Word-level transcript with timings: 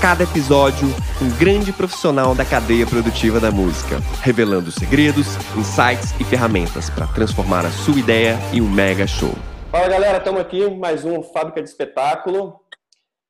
cada 0.00 0.24
episódio, 0.24 0.88
um 1.20 1.28
grande 1.38 1.74
profissional 1.74 2.34
da 2.34 2.42
cadeia 2.42 2.86
produtiva 2.86 3.38
da 3.38 3.50
música, 3.50 3.96
revelando 4.22 4.72
segredos, 4.72 5.36
insights 5.54 6.18
e 6.18 6.24
ferramentas 6.24 6.88
para 6.88 7.06
transformar 7.08 7.66
a 7.66 7.70
sua 7.70 7.98
ideia 7.98 8.38
em 8.50 8.62
um 8.62 8.70
mega 8.70 9.06
show. 9.06 9.34
Fala 9.70 9.88
galera, 9.88 10.16
estamos 10.16 10.40
aqui 10.40 10.70
mais 10.70 11.04
um 11.04 11.22
Fábrica 11.22 11.62
de 11.62 11.68
Espetáculo, 11.68 12.58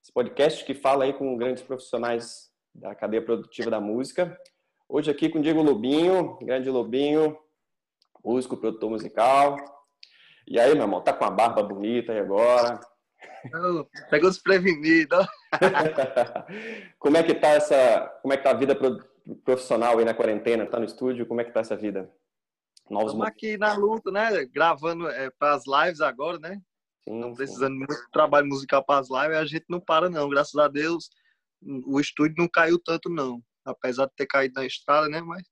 esse 0.00 0.12
podcast 0.12 0.64
que 0.64 0.72
fala 0.72 1.02
aí 1.02 1.12
com 1.12 1.36
grandes 1.36 1.60
profissionais 1.60 2.48
da 2.72 2.94
cadeia 2.94 3.20
produtiva 3.20 3.68
da 3.68 3.80
música. 3.80 4.38
Hoje 4.88 5.10
aqui 5.10 5.28
com 5.28 5.40
Diego 5.40 5.62
Lobinho, 5.62 6.38
grande 6.40 6.70
Lobinho, 6.70 7.36
músico, 8.24 8.56
produtor 8.56 8.90
musical. 8.90 9.56
E 10.46 10.58
aí, 10.58 10.72
meu 10.74 10.84
irmão, 10.84 11.00
tá 11.00 11.12
com 11.12 11.24
a 11.24 11.30
barba 11.30 11.64
bonita 11.64 12.12
aí 12.12 12.20
agora? 12.20 12.78
Pegou 14.10 14.30
desprevenido. 14.30 15.16
como 16.98 17.16
é 17.16 17.22
que 17.22 17.34
tá 17.34 17.48
essa, 17.48 18.06
como 18.22 18.34
é 18.34 18.36
que 18.36 18.42
tá 18.42 18.50
a 18.50 18.54
vida 18.54 18.76
profissional 19.44 19.98
aí 19.98 20.04
na 20.04 20.14
quarentena? 20.14 20.66
Tá 20.66 20.78
no 20.78 20.84
estúdio? 20.84 21.26
Como 21.26 21.40
é 21.40 21.44
que 21.44 21.52
tá 21.52 21.60
essa 21.60 21.76
vida? 21.76 22.10
Novos 22.88 23.12
Estamos 23.12 23.26
aqui 23.26 23.56
na 23.56 23.74
luta, 23.74 24.10
né? 24.10 24.44
Gravando 24.46 25.08
é, 25.08 25.30
para 25.30 25.54
as 25.54 25.64
lives 25.66 26.00
agora, 26.00 26.38
né? 26.38 26.60
Sim, 27.04 27.34
precisando 27.34 27.72
sim. 27.72 27.78
muito 27.78 27.94
de 27.94 28.10
trabalho 28.10 28.46
musical 28.46 28.84
para 28.84 29.00
as 29.00 29.08
lives, 29.08 29.36
a 29.36 29.44
gente 29.44 29.64
não 29.68 29.80
para 29.80 30.10
não. 30.10 30.28
Graças 30.28 30.56
a 30.56 30.68
Deus, 30.68 31.08
o 31.86 32.00
estúdio 32.00 32.36
não 32.38 32.48
caiu 32.48 32.78
tanto 32.78 33.08
não, 33.08 33.40
apesar 33.64 34.06
de 34.06 34.12
ter 34.16 34.26
caído 34.26 34.54
na 34.54 34.66
estrada, 34.66 35.08
né? 35.08 35.20
Mas 35.20 35.42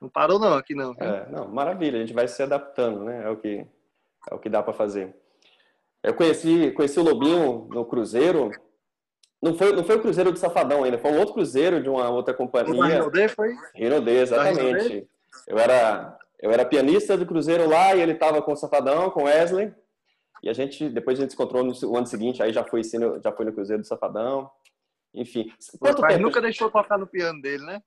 não 0.00 0.08
parou 0.08 0.38
não 0.38 0.54
aqui 0.54 0.74
não. 0.74 0.94
É, 0.98 1.28
não, 1.30 1.46
maravilha. 1.48 1.98
A 1.98 2.00
gente 2.00 2.14
vai 2.14 2.26
se 2.26 2.42
adaptando, 2.42 3.04
né? 3.04 3.24
É 3.24 3.28
o 3.28 3.36
que 3.36 3.66
é 4.30 4.34
o 4.34 4.38
que 4.38 4.48
dá 4.48 4.62
para 4.62 4.72
fazer. 4.72 5.14
Eu 6.02 6.14
conheci, 6.14 6.70
conheci 6.72 6.98
o 6.98 7.02
Lobinho 7.02 7.68
no 7.70 7.84
Cruzeiro. 7.84 8.50
Não 9.42 9.54
foi, 9.54 9.72
não 9.72 9.84
foi 9.84 9.96
o 9.96 10.00
Cruzeiro 10.00 10.32
do 10.32 10.38
Safadão 10.38 10.84
ainda, 10.84 10.98
foi 10.98 11.12
um 11.12 11.18
outro 11.18 11.34
Cruzeiro 11.34 11.82
de 11.82 11.88
uma 11.88 12.08
outra 12.08 12.34
companhia. 12.34 12.74
O 12.74 12.82
Rinodê 12.82 13.28
foi? 13.28 13.54
Rinodê, 13.74 14.20
exatamente. 14.20 15.08
Eu 15.46 15.58
era, 15.58 16.18
eu 16.40 16.50
era 16.50 16.64
pianista 16.64 17.16
do 17.16 17.26
Cruzeiro 17.26 17.68
lá 17.68 17.94
e 17.94 18.00
ele 18.00 18.12
estava 18.12 18.42
com 18.42 18.52
o 18.52 18.56
Safadão, 18.56 19.10
com 19.10 19.24
Wesley. 19.24 19.72
E 20.42 20.48
a 20.48 20.52
gente, 20.52 20.88
depois 20.88 21.18
a 21.18 21.22
gente 21.22 21.30
se 21.30 21.36
encontrou 21.36 21.64
no 21.64 21.96
ano 21.96 22.06
seguinte, 22.06 22.42
aí 22.42 22.52
já 22.52 22.64
foi, 22.64 22.82
já 22.84 23.32
foi 23.32 23.46
no 23.46 23.52
Cruzeiro 23.52 23.82
do 23.82 23.86
Safadão. 23.86 24.50
Enfim. 25.14 25.50
Quanto 25.78 26.02
tempo? 26.02 26.22
nunca 26.22 26.40
deixou 26.40 26.70
tocar 26.70 26.98
no 26.98 27.06
piano 27.06 27.40
dele, 27.40 27.64
né? 27.64 27.82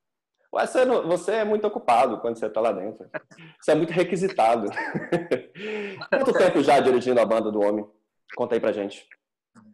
Você, 0.51 0.85
você 0.85 1.31
é 1.31 1.45
muito 1.45 1.65
ocupado 1.65 2.19
quando 2.19 2.37
você 2.37 2.47
está 2.47 2.59
lá 2.59 2.73
dentro. 2.73 3.09
Você 3.59 3.71
é 3.71 3.75
muito 3.75 3.93
requisitado. 3.93 4.67
Quanto 6.09 6.33
tempo 6.33 6.61
já 6.61 6.79
dirigindo 6.81 7.21
a 7.21 7.25
banda 7.25 7.49
do 7.49 7.61
Homem? 7.61 7.87
Conta 8.35 8.55
aí 8.55 8.61
pra 8.61 8.71
gente. 8.71 9.07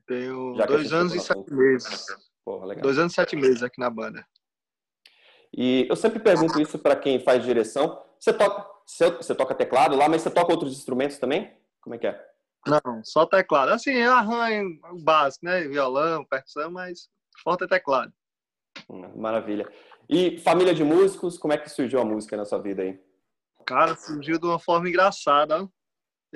Tenho 0.05 0.53
dois 0.66 0.94
anos 0.94 1.13
e 1.13 1.19
sete 1.19 1.53
meses. 1.53 2.05
Porra, 2.44 2.75
dois 2.75 2.97
anos 2.97 3.11
e 3.11 3.16
sete 3.16 3.36
meses 3.36 3.61
aqui 3.61 3.80
na 3.80 3.89
banda. 3.89 4.25
E 5.55 5.88
eu 5.89 5.95
sempre 5.95 6.19
pergunto 6.19 6.59
isso 6.59 6.77
para 6.80 6.95
quem 6.95 7.19
faz 7.19 7.44
direção. 7.44 8.02
Você 8.19 8.33
toca, 8.33 8.66
você 8.86 9.36
toca 9.36 9.55
teclado 9.55 9.95
lá, 9.95 10.09
mas 10.09 10.22
você 10.22 10.30
toca 10.30 10.52
outros 10.52 10.73
instrumentos 10.73 11.17
também? 11.17 11.55
Como 11.81 11.95
é 11.95 11.97
que 11.97 12.08
é? 12.08 12.27
Não, 12.66 13.03
só 13.03 13.25
teclado. 13.25 13.69
Assim, 13.72 13.91
eu 13.91 14.11
arranho 14.14 14.80
o 14.92 15.02
básico, 15.02 15.45
né? 15.45 15.61
Violão, 15.61 16.25
percussão, 16.25 16.69
mas 16.71 17.09
forte 17.44 17.64
é 17.64 17.67
teclado. 17.67 18.11
Hum, 18.89 19.14
maravilha. 19.16 19.69
E 20.09 20.38
família 20.39 20.73
de 20.73 20.83
músicos, 20.83 21.38
como 21.38 21.53
é 21.53 21.58
que 21.58 21.69
surgiu 21.69 21.99
a 21.99 22.05
música 22.05 22.36
na 22.36 22.45
sua 22.45 22.59
vida 22.59 22.83
aí? 22.83 22.99
Cara, 23.66 23.95
surgiu 23.95 24.39
de 24.39 24.45
uma 24.45 24.59
forma 24.59 24.88
engraçada. 24.88 25.69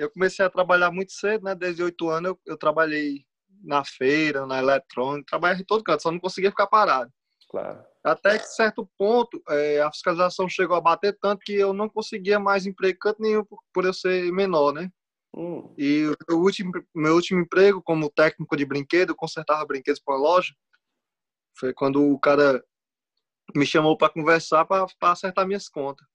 Eu 0.02 0.10
comecei 0.10 0.44
a 0.44 0.50
trabalhar 0.50 0.90
muito 0.90 1.12
cedo, 1.12 1.44
né? 1.44 1.54
Desde 1.54 1.82
oito 1.82 2.10
anos 2.10 2.30
eu, 2.30 2.40
eu, 2.44 2.56
trabalhei 2.56 3.24
na 3.62 3.84
feira, 3.84 4.44
na 4.46 4.58
eletrônica, 4.58 5.28
trabalhei 5.28 5.62
em 5.62 5.64
todo 5.64 5.84
canto, 5.84 6.02
só 6.02 6.10
não 6.10 6.18
conseguia 6.18 6.50
ficar 6.50 6.66
parado. 6.66 7.12
Claro. 7.48 7.84
Até 8.02 8.36
que 8.38 8.46
certo 8.46 8.88
ponto 8.98 9.40
é, 9.48 9.80
a 9.80 9.92
fiscalização 9.92 10.48
chegou 10.48 10.76
a 10.76 10.80
bater 10.80 11.16
tanto 11.20 11.42
que 11.44 11.52
eu 11.52 11.72
não 11.72 11.88
conseguia 11.88 12.40
mais 12.40 12.66
emprego 12.66 12.98
canto 12.98 13.22
nenhum 13.22 13.44
por, 13.44 13.62
por 13.72 13.84
eu 13.84 13.94
ser 13.94 14.32
menor, 14.32 14.72
né? 14.72 14.90
Hum. 15.36 15.72
E 15.78 16.12
o 16.28 16.34
último, 16.34 16.72
meu 16.92 17.14
último 17.14 17.40
emprego 17.40 17.80
como 17.80 18.10
técnico 18.10 18.56
de 18.56 18.66
brinquedo, 18.66 19.14
consertava 19.14 19.64
brinquedos 19.64 20.00
para 20.00 20.14
a 20.14 20.18
loja, 20.18 20.52
foi 21.56 21.72
quando 21.72 22.12
o 22.12 22.18
cara 22.18 22.64
me 23.54 23.64
chamou 23.64 23.96
para 23.96 24.12
conversar 24.12 24.64
para 24.64 24.86
acertar 25.02 25.46
minhas 25.46 25.68
contas. 25.68 26.06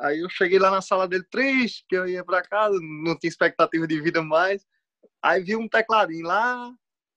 Aí 0.00 0.20
eu 0.20 0.30
cheguei 0.30 0.58
lá 0.58 0.70
na 0.70 0.80
sala 0.80 1.08
dele 1.08 1.24
triste, 1.30 1.84
que 1.88 1.96
eu 1.96 2.06
ia 2.06 2.24
para 2.24 2.42
casa, 2.42 2.78
não 3.04 3.18
tinha 3.18 3.28
expectativa 3.28 3.86
de 3.86 4.00
vida 4.00 4.22
mais. 4.22 4.64
Aí 5.22 5.42
vi 5.42 5.56
um 5.56 5.68
tecladinho 5.68 6.26
lá 6.26 6.72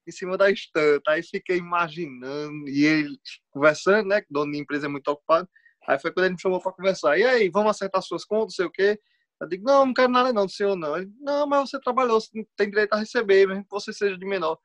em 0.08 0.12
cima 0.12 0.38
da 0.38 0.50
estante. 0.50 1.04
Aí 1.08 1.22
fiquei 1.22 1.58
imaginando, 1.58 2.68
e 2.68 2.86
ele 2.86 3.18
conversando, 3.52 4.10
né? 4.10 4.22
Que 4.22 4.28
dono 4.32 4.52
da 4.52 4.58
empresa 4.58 4.88
é 4.88 4.90
muito 4.90 5.08
ocupado. 5.10 5.48
Aí 5.88 6.00
foi 6.00 6.12
quando 6.12 6.26
ele 6.26 6.36
me 6.36 6.42
chamou 6.42 6.60
para 6.60 6.72
conversar. 6.72 7.18
E 7.18 7.24
aí, 7.24 7.50
vamos 7.50 7.72
acertar 7.72 8.02
suas 8.02 8.26
contas, 8.26 8.46
não 8.46 8.56
sei 8.56 8.66
o 8.66 8.72
quê. 8.72 9.00
Eu 9.40 9.48
digo, 9.48 9.64
não, 9.64 9.88
não 9.88 9.94
quero 9.94 10.12
nada 10.12 10.32
não 10.32 10.46
do 10.46 10.52
senhor, 10.52 10.76
não. 10.76 10.98
Ele, 10.98 11.12
não, 11.20 11.48
mas 11.48 11.70
você 11.70 11.80
trabalhou, 11.80 12.22
você 12.22 12.30
tem 12.56 12.70
direito 12.70 12.94
a 12.94 12.98
receber, 12.98 13.48
mesmo 13.48 13.64
que 13.64 13.72
você 13.72 13.92
seja 13.92 14.18
de 14.18 14.26
menor. 14.26 14.58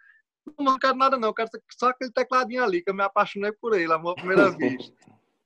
Não, 0.59 0.65
não 0.72 0.78
quero 0.78 0.94
nada 0.94 1.19
não, 1.19 1.28
eu 1.28 1.34
quero 1.34 1.48
só 1.72 1.88
aquele 1.88 2.12
tecladinho 2.12 2.62
ali, 2.62 2.83
que 2.83 2.91
eu 2.91 2.94
me 2.94 3.03
apaixonei 3.03 3.53
por 3.53 3.75
ele, 3.75 3.93
amor 3.93 4.12
à 4.12 4.15
primeira 4.15 4.50
vista. 4.56 4.94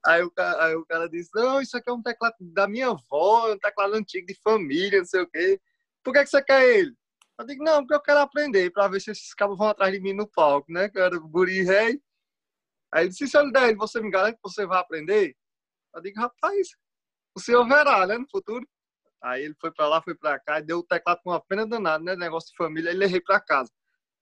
Aí 0.05 0.23
o, 0.23 0.31
cara, 0.31 0.65
aí 0.65 0.75
o 0.75 0.87
cara 0.87 1.09
disse, 1.09 1.31
não, 1.35 1.61
isso 1.61 1.77
aqui 1.77 1.91
é 1.91 1.93
um 1.93 2.03
teclado 2.03 2.35
da 2.41 2.67
minha 2.67 2.89
avó, 2.89 3.49
é 3.49 3.55
um 3.55 3.59
teclado 3.59 3.95
antigo 3.95 4.27
de 4.27 4.35
família, 4.43 4.99
não 4.99 5.05
sei 5.05 5.21
o 5.21 5.29
quê. 5.29 5.61
Por 6.03 6.15
que, 6.15 6.25
que 6.25 6.31
você 6.31 6.43
quer 6.43 6.67
ele? 6.67 6.95
Eu 7.39 7.47
digo, 7.47 7.63
não, 7.65 7.79
porque 7.81 7.95
eu 7.95 8.01
quero 8.01 8.21
aprender, 8.21 8.71
para 8.71 8.89
ver 8.89 9.01
se 9.01 9.11
esses 9.11 9.35
cabos 9.35 9.59
vão 9.59 9.69
atrás 9.69 9.93
de 9.93 10.01
mim 10.01 10.13
no 10.13 10.27
palco, 10.27 10.73
né? 10.73 10.89
Que 10.89 10.99
eu 10.99 11.05
era 11.05 11.19
guri 11.19 11.63
rei. 11.63 12.01
Aí 12.93 13.05
ele 13.05 13.11
disse, 13.11 13.29
se 13.29 13.37
eu 13.37 13.45
lhe 13.45 13.53
der 13.53 13.69
ele, 13.69 13.77
você 13.77 14.01
me 14.01 14.11
garante 14.11 14.37
que 14.37 14.43
você 14.43 14.67
vai 14.67 14.79
aprender? 14.79 15.37
Eu 15.95 16.03
digo, 16.03 16.21
rapaz, 16.21 16.69
o 17.35 17.41
senhor 17.41 17.67
verá, 17.67 18.07
né, 18.07 18.19
no 18.19 18.29
futuro. 18.29 18.67
Aí 19.23 19.45
ele 19.45 19.55
foi 19.61 19.71
para 19.73 19.89
lá, 19.89 20.03
foi 20.03 20.15
para 20.15 20.39
cá, 20.41 20.61
e 20.61 20.63
deu 20.63 20.79
o 20.79 20.83
teclado 20.83 21.21
com 21.23 21.31
uma 21.31 21.41
pena 21.41 21.67
danada, 21.67 22.03
né? 22.03 22.17
Negócio 22.17 22.51
de 22.51 22.57
família, 22.57 22.91
aí 22.91 22.97
levei 22.97 23.21
para 23.21 23.41
casa. 23.41 23.71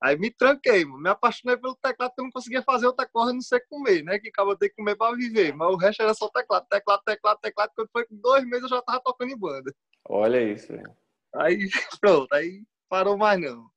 Aí 0.00 0.16
me 0.16 0.30
tranquei, 0.30 0.84
me 0.84 1.08
apaixonei 1.08 1.56
pelo 1.56 1.74
teclado, 1.74 2.10
porque 2.10 2.20
eu 2.20 2.24
não 2.24 2.30
conseguia 2.30 2.62
fazer 2.62 2.86
outra 2.86 3.06
coisa 3.06 3.32
não 3.32 3.40
ser 3.40 3.66
comer, 3.68 4.04
né? 4.04 4.18
Que 4.18 4.28
acaba 4.28 4.56
ter 4.56 4.68
que 4.68 4.76
comer 4.76 4.96
para 4.96 5.16
viver. 5.16 5.52
Mas 5.52 5.68
o 5.68 5.76
resto 5.76 6.02
era 6.02 6.14
só 6.14 6.28
teclado, 6.28 6.66
teclado, 6.70 7.02
teclado, 7.04 7.40
teclado. 7.40 7.72
Quando 7.74 7.88
foi 7.90 8.06
com 8.06 8.16
dois 8.16 8.44
meses 8.44 8.62
eu 8.62 8.68
já 8.68 8.82
tava 8.82 9.00
tocando 9.00 9.32
em 9.32 9.38
banda. 9.38 9.74
Olha 10.08 10.40
isso, 10.40 10.68
velho. 10.68 10.96
Aí, 11.34 11.68
pronto, 12.00 12.32
aí 12.32 12.62
parou 12.88 13.16
mais 13.16 13.40
não. 13.40 13.68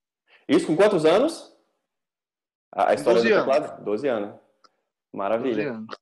Isso 0.47 0.67
com 0.67 0.75
quantos 0.75 1.05
anos? 1.05 1.51
A, 2.71 2.93
história 2.93 3.21
12 3.21 3.33
do 3.33 3.39
teclado? 3.39 3.65
Anos. 3.65 3.85
12 3.85 4.07
anos. 4.07 4.39
Maravilha. 5.11 5.55
12 5.55 5.67
anos. 5.67 5.95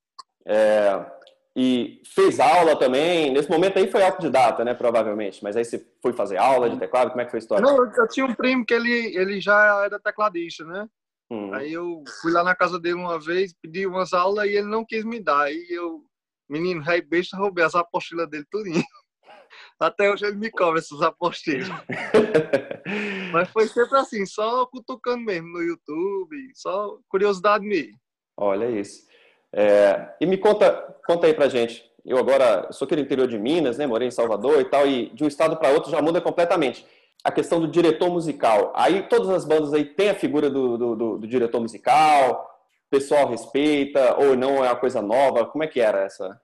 É, 0.45 1.18
e 1.61 2.01
fez 2.05 2.39
aula 2.39 2.73
também. 2.79 3.33
Nesse 3.33 3.49
momento 3.49 3.77
aí 3.77 3.91
foi 3.91 4.01
autodidata, 4.01 4.63
né? 4.63 4.73
Provavelmente. 4.73 5.43
Mas 5.43 5.57
aí 5.57 5.65
você 5.65 5.85
foi 6.01 6.13
fazer 6.13 6.37
aula 6.37 6.69
de 6.69 6.79
teclado? 6.79 7.09
Como 7.09 7.19
é 7.19 7.25
que 7.25 7.31
foi 7.31 7.39
a 7.39 7.41
história? 7.41 7.61
Não, 7.61 7.83
eu 7.83 8.07
tinha 8.07 8.25
um 8.25 8.33
primo 8.33 8.65
que 8.65 8.73
ele, 8.73 9.13
ele 9.13 9.41
já 9.41 9.83
era 9.83 9.99
tecladista, 9.99 10.63
né? 10.63 10.87
Hum. 11.29 11.53
Aí 11.53 11.73
eu 11.73 12.01
fui 12.21 12.31
lá 12.31 12.45
na 12.45 12.55
casa 12.55 12.79
dele 12.79 12.95
uma 12.95 13.19
vez, 13.19 13.53
pedi 13.61 13.85
umas 13.85 14.13
aulas 14.13 14.45
e 14.45 14.51
ele 14.51 14.67
não 14.67 14.85
quis 14.85 15.03
me 15.03 15.19
dar. 15.19 15.41
Aí 15.41 15.67
eu, 15.69 16.01
menino, 16.49 16.81
rei 16.81 17.01
besta, 17.01 17.35
roubei 17.35 17.65
as 17.65 17.75
apostilas 17.75 18.29
dele 18.29 18.45
tudinho. 18.49 18.81
Até 19.77 20.09
hoje 20.09 20.27
ele 20.27 20.37
me 20.37 20.49
cobra 20.49 20.79
essas 20.79 21.01
apostilas. 21.01 21.67
Mas 23.33 23.49
foi 23.49 23.67
sempre 23.67 23.97
assim, 23.97 24.25
só 24.25 24.65
cutucando 24.65 25.25
mesmo 25.25 25.49
no 25.49 25.61
YouTube, 25.61 26.37
só 26.55 26.97
curiosidade 27.09 27.65
mesmo. 27.65 27.99
Olha 28.37 28.71
isso. 28.71 29.09
É, 29.53 30.13
e 30.21 30.25
me 30.25 30.37
conta, 30.37 30.71
conta 31.05 31.27
aí 31.27 31.33
pra 31.33 31.49
gente. 31.49 31.89
Eu 32.05 32.17
agora 32.17 32.71
sou 32.71 32.85
aqui 32.85 32.95
do 32.95 33.01
interior 33.01 33.27
de 33.27 33.37
Minas, 33.37 33.77
né? 33.77 33.85
Morei 33.85 34.07
em 34.07 34.11
Salvador 34.11 34.61
e 34.61 34.65
tal, 34.65 34.87
e 34.87 35.09
de 35.09 35.23
um 35.23 35.27
estado 35.27 35.57
para 35.57 35.71
outro 35.71 35.91
já 35.91 36.01
muda 36.01 36.21
completamente. 36.21 36.85
A 37.23 37.31
questão 37.31 37.59
do 37.59 37.67
diretor 37.67 38.09
musical. 38.09 38.71
Aí 38.75 39.03
todas 39.03 39.29
as 39.29 39.45
bandas 39.45 39.73
aí 39.73 39.83
tem 39.83 40.09
a 40.09 40.15
figura 40.15 40.49
do, 40.49 40.77
do, 40.77 40.95
do, 40.95 41.17
do 41.17 41.27
diretor 41.27 41.59
musical, 41.59 42.49
o 42.87 42.89
pessoal 42.89 43.27
respeita, 43.27 44.15
ou 44.17 44.35
não 44.35 44.63
é 44.63 44.69
uma 44.69 44.75
coisa 44.75 45.01
nova? 45.01 45.45
Como 45.45 45.63
é 45.63 45.67
que 45.67 45.79
era 45.81 46.01
essa, 46.01 46.41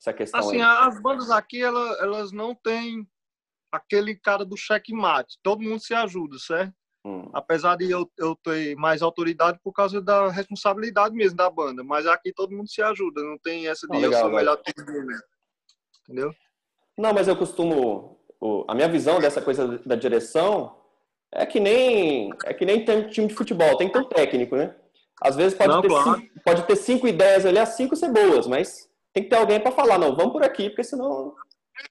essa 0.00 0.12
questão 0.12 0.40
assim, 0.40 0.62
aí? 0.62 0.86
as 0.86 1.00
bandas 1.00 1.30
aqui, 1.30 1.62
elas, 1.62 2.00
elas 2.00 2.32
não 2.32 2.54
têm 2.54 3.06
aquele 3.72 4.14
cara 4.14 4.44
do 4.44 4.56
checkmate. 4.56 5.38
Todo 5.42 5.62
mundo 5.62 5.80
se 5.80 5.94
ajuda, 5.94 6.38
certo? 6.38 6.74
Hum. 7.04 7.28
Apesar 7.32 7.76
de 7.76 7.90
eu, 7.90 8.08
eu 8.16 8.36
ter 8.36 8.76
mais 8.76 9.02
autoridade 9.02 9.58
por 9.62 9.72
causa 9.72 10.00
da 10.00 10.28
responsabilidade 10.28 11.14
mesmo 11.14 11.36
da 11.36 11.50
banda. 11.50 11.82
Mas 11.82 12.06
aqui 12.06 12.32
todo 12.32 12.54
mundo 12.54 12.70
se 12.70 12.80
ajuda, 12.80 13.22
não 13.22 13.36
tem 13.38 13.66
essa 13.66 13.88
de 13.88 13.96
legal, 13.96 14.12
eu 14.12 14.18
sou 14.20 14.28
o 14.30 14.34
melhor 14.34 14.56
time 14.62 15.16
Entendeu? 16.02 16.32
Não, 16.96 17.12
mas 17.12 17.26
eu 17.26 17.36
costumo. 17.36 18.18
A 18.68 18.74
minha 18.74 18.88
visão 18.88 19.20
dessa 19.20 19.40
coisa 19.40 19.78
da 19.84 19.94
direção 19.94 20.76
é 21.32 21.46
que 21.46 21.58
nem 21.58 22.30
é 22.44 22.52
que 22.52 22.66
nem 22.66 22.84
tem 22.84 23.08
time 23.08 23.28
de 23.28 23.34
futebol, 23.34 23.76
tem 23.76 23.88
que 23.88 23.94
ter 23.94 24.00
um 24.00 24.08
técnico, 24.08 24.56
né? 24.56 24.74
Às 25.20 25.36
vezes 25.36 25.56
pode, 25.56 25.70
não, 25.70 25.80
ter, 25.80 25.88
claro. 25.88 26.20
cinco, 26.20 26.40
pode 26.44 26.62
ter 26.66 26.76
cinco 26.76 27.08
ideias 27.08 27.46
ali, 27.46 27.58
as 27.58 27.70
cinco 27.70 27.94
ser 27.94 28.10
boas, 28.10 28.46
mas 28.46 28.88
tem 29.12 29.22
que 29.22 29.28
ter 29.28 29.36
alguém 29.36 29.60
para 29.60 29.70
falar, 29.70 29.96
não, 29.96 30.16
vamos 30.16 30.32
por 30.32 30.42
aqui, 30.42 30.68
porque 30.68 30.82
senão 30.82 31.34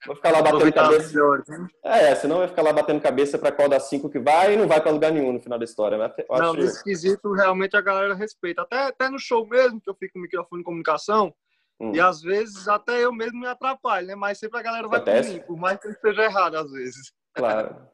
Vou 0.06 0.16
ficar 0.16 0.30
lá 0.30 0.42
batendo 0.42 0.72
cabeça. 0.72 1.18
Né? 1.48 1.68
É, 1.84 2.14
senão 2.14 2.38
vai 2.38 2.48
ficar 2.48 2.62
lá 2.62 2.72
batendo 2.72 3.00
cabeça 3.00 3.38
para 3.38 3.52
qual 3.52 3.68
das 3.68 3.88
cinco 3.88 4.10
que 4.10 4.18
vai 4.18 4.54
e 4.54 4.56
não 4.56 4.66
vai 4.66 4.80
para 4.80 4.90
lugar 4.90 5.12
nenhum 5.12 5.32
no 5.32 5.40
final 5.40 5.58
da 5.58 5.64
história. 5.64 5.96
Eu 5.96 6.38
não, 6.38 6.54
nesse 6.54 6.82
quesito 6.82 7.32
realmente 7.32 7.76
a 7.76 7.80
galera 7.80 8.14
respeita. 8.14 8.62
Até, 8.62 8.86
até 8.86 9.08
no 9.08 9.18
show 9.18 9.46
mesmo, 9.46 9.80
que 9.80 9.88
eu 9.88 9.94
fico 9.94 10.14
com 10.14 10.20
microfone 10.20 10.60
de 10.60 10.64
comunicação, 10.64 11.34
hum. 11.80 11.92
e 11.94 12.00
às 12.00 12.20
vezes 12.20 12.68
até 12.68 13.04
eu 13.04 13.12
mesmo 13.12 13.40
me 13.40 13.46
atrapalho, 13.46 14.06
né? 14.06 14.14
Mas 14.14 14.38
sempre 14.38 14.58
a 14.58 14.62
galera 14.62 14.88
vai 14.88 14.98
Acontece. 14.98 15.30
por 15.30 15.34
mim, 15.34 15.46
por 15.46 15.56
mais 15.56 15.78
que 15.78 15.88
eu 15.88 15.92
esteja 15.92 16.24
errado 16.24 16.56
às 16.56 16.70
vezes. 16.70 17.12
Claro. 17.34 17.92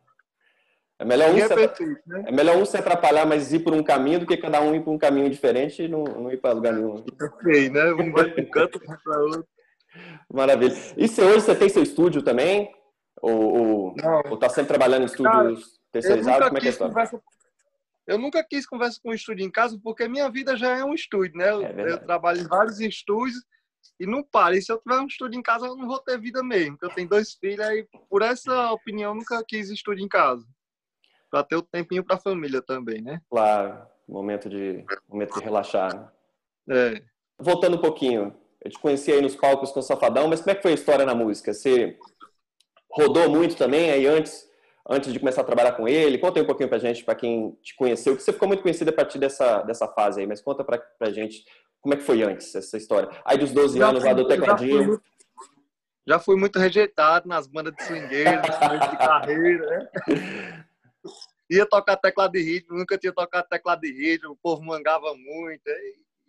É 1.00 1.04
melhor, 1.04 1.30
um 1.30 1.38
é, 1.38 1.46
se, 1.46 1.54
perfeito, 1.54 2.00
né? 2.08 2.24
é 2.26 2.32
melhor 2.32 2.56
um 2.56 2.64
se 2.64 2.76
atrapalhar, 2.76 3.24
mas 3.24 3.52
ir 3.52 3.60
por 3.60 3.72
um 3.72 3.84
caminho 3.84 4.18
do 4.18 4.26
que 4.26 4.36
cada 4.36 4.60
um 4.60 4.74
ir 4.74 4.82
por 4.82 4.90
um 4.90 4.98
caminho 4.98 5.30
diferente 5.30 5.84
e 5.84 5.88
não, 5.88 6.02
não 6.02 6.32
ir 6.32 6.38
para 6.38 6.52
lugar 6.52 6.72
nenhum. 6.72 7.00
Perfeito, 7.02 7.72
né? 7.72 7.92
Um 7.92 8.10
vai 8.10 8.28
para 8.28 8.42
um 8.42 8.50
canto, 8.50 8.80
para 8.80 9.20
outro. 9.20 9.46
Maravilha. 10.32 10.74
E 10.96 11.08
se 11.08 11.20
hoje 11.22 11.40
você 11.40 11.54
tem 11.54 11.68
seu 11.68 11.82
estúdio 11.82 12.22
também? 12.22 12.72
Ou, 13.20 13.94
ou, 14.28 14.36
tá 14.36 14.48
sempre 14.48 14.68
trabalhando 14.68 15.02
em 15.02 15.06
estúdios 15.06 15.80
terceirizados? 15.90 16.48
Como 16.48 16.58
é 16.58 16.60
que 16.60 16.66
é 16.66 16.70
a 16.70 16.72
história? 16.72 16.94
Conversa... 16.94 17.22
Eu 18.06 18.18
nunca 18.18 18.42
quis 18.42 18.66
conversa 18.66 18.98
com 19.02 19.10
um 19.10 19.14
estúdio 19.14 19.44
em 19.44 19.50
casa, 19.50 19.78
porque 19.82 20.08
minha 20.08 20.30
vida 20.30 20.56
já 20.56 20.78
é 20.78 20.84
um 20.84 20.94
estúdio, 20.94 21.36
né? 21.36 21.50
Eu, 21.50 21.62
é 21.62 21.92
eu 21.92 21.98
trabalho 21.98 22.40
em 22.40 22.46
vários 22.46 22.80
estúdios 22.80 23.44
e 24.00 24.06
não 24.06 24.22
para. 24.22 24.56
E 24.56 24.62
se 24.62 24.72
eu 24.72 24.78
tiver 24.78 24.98
um 24.98 25.06
estúdio 25.06 25.38
em 25.38 25.42
casa, 25.42 25.66
eu 25.66 25.76
não 25.76 25.86
vou 25.86 25.98
ter 25.98 26.18
vida 26.18 26.42
mesmo. 26.42 26.78
Porque 26.78 26.86
eu 26.86 26.94
tenho 26.94 27.08
dois 27.08 27.34
filhos 27.34 27.66
e 27.68 27.86
por 28.08 28.22
essa 28.22 28.72
opinião, 28.72 29.14
nunca 29.14 29.44
quis 29.46 29.68
estúdio 29.68 30.04
em 30.04 30.08
casa 30.08 30.46
para 31.30 31.44
ter 31.44 31.56
o 31.56 31.62
tempinho 31.62 32.04
para 32.04 32.16
a 32.16 32.20
família 32.20 32.62
também, 32.62 33.02
né? 33.02 33.20
Claro, 33.28 33.86
momento 34.08 34.48
de 34.48 34.84
momento 35.06 35.38
de 35.38 35.44
relaxar. 35.44 36.12
Né? 36.66 36.96
É. 36.96 37.02
Voltando 37.38 37.76
um 37.76 37.80
pouquinho, 37.80 38.34
eu 38.64 38.70
te 38.70 38.78
conheci 38.78 39.12
aí 39.12 39.20
nos 39.20 39.36
palcos 39.36 39.70
com 39.70 39.80
o 39.80 39.82
Safadão, 39.82 40.28
mas 40.28 40.40
como 40.40 40.50
é 40.50 40.54
que 40.54 40.62
foi 40.62 40.72
a 40.72 40.74
história 40.74 41.04
na 41.04 41.14
música? 41.14 41.52
Você 41.54 41.96
rodou 42.90 43.28
muito 43.28 43.56
também 43.56 43.90
aí 43.90 44.06
antes 44.06 44.48
antes 44.88 45.12
de 45.12 45.18
começar 45.18 45.42
a 45.42 45.44
trabalhar 45.44 45.72
com 45.72 45.86
ele? 45.86 46.18
Conta 46.18 46.38
aí 46.38 46.42
um 46.42 46.46
pouquinho 46.46 46.68
pra 46.68 46.78
gente, 46.78 47.04
para 47.04 47.14
quem 47.14 47.52
te 47.62 47.76
conheceu, 47.76 48.16
que 48.16 48.22
você 48.22 48.32
ficou 48.32 48.48
muito 48.48 48.62
conhecido 48.62 48.88
a 48.88 48.92
partir 48.92 49.18
dessa, 49.18 49.62
dessa 49.62 49.86
fase 49.86 50.20
aí, 50.20 50.26
mas 50.26 50.40
conta 50.40 50.64
pra, 50.64 50.78
pra 50.78 51.10
gente 51.10 51.44
como 51.80 51.94
é 51.94 51.96
que 51.98 52.02
foi 52.02 52.22
antes 52.22 52.54
essa 52.54 52.76
história. 52.76 53.10
Aí 53.24 53.36
dos 53.36 53.52
12 53.52 53.78
já 53.78 53.88
anos 53.88 54.00
fui, 54.00 54.08
lá 54.08 54.14
do 54.14 54.26
tecladinho. 54.26 54.82
Já 54.82 54.86
fui, 54.86 55.00
já 56.06 56.18
fui 56.18 56.36
muito 56.36 56.58
rejeitado 56.58 57.28
nas 57.28 57.46
bandas 57.46 57.74
de 57.74 57.82
swingueiro, 57.84 58.40
de 58.40 58.96
carreira, 58.96 59.66
né? 59.66 59.88
ia 61.50 61.66
tocar 61.66 61.96
teclado 61.96 62.32
de 62.32 62.42
ritmo, 62.42 62.76
nunca 62.76 62.98
tinha 62.98 63.12
tocado 63.12 63.48
teclado 63.48 63.80
de 63.80 63.92
ritmo, 63.92 64.32
o 64.32 64.36
povo 64.36 64.62
mangava 64.62 65.14
muito, 65.14 65.62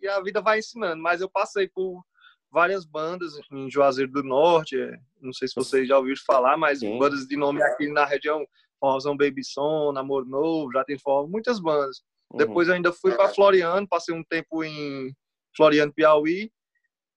e 0.00 0.08
a 0.08 0.20
vida 0.20 0.40
vai 0.40 0.58
ensinando. 0.58 1.02
Mas 1.02 1.20
eu 1.20 1.28
passei 1.28 1.68
por 1.68 2.02
várias 2.50 2.84
bandas 2.84 3.32
em 3.50 3.70
Juazeiro 3.70 4.10
do 4.10 4.22
Norte, 4.22 4.80
é, 4.80 4.98
não 5.20 5.32
sei 5.32 5.48
se 5.48 5.54
vocês 5.54 5.86
já 5.86 5.96
ouviram 5.96 6.20
falar, 6.26 6.56
mas 6.56 6.80
Sim. 6.80 6.98
bandas 6.98 7.26
de 7.26 7.36
nome 7.36 7.62
aqui 7.62 7.88
na 7.88 8.04
região, 8.04 8.44
Forrozão 8.78 9.16
Baby 9.16 9.44
Som, 9.44 9.92
Namor 9.92 10.26
Novo, 10.26 10.72
já 10.72 10.84
tem 10.84 10.98
forró, 10.98 11.26
muitas 11.26 11.60
bandas. 11.60 12.02
Uhum. 12.32 12.38
Depois 12.38 12.68
eu 12.68 12.74
ainda 12.74 12.92
fui 12.92 13.14
para 13.14 13.28
Floriano, 13.28 13.86
passei 13.86 14.14
um 14.14 14.24
tempo 14.24 14.64
em 14.64 15.14
Floriano, 15.54 15.92
Piauí, 15.92 16.50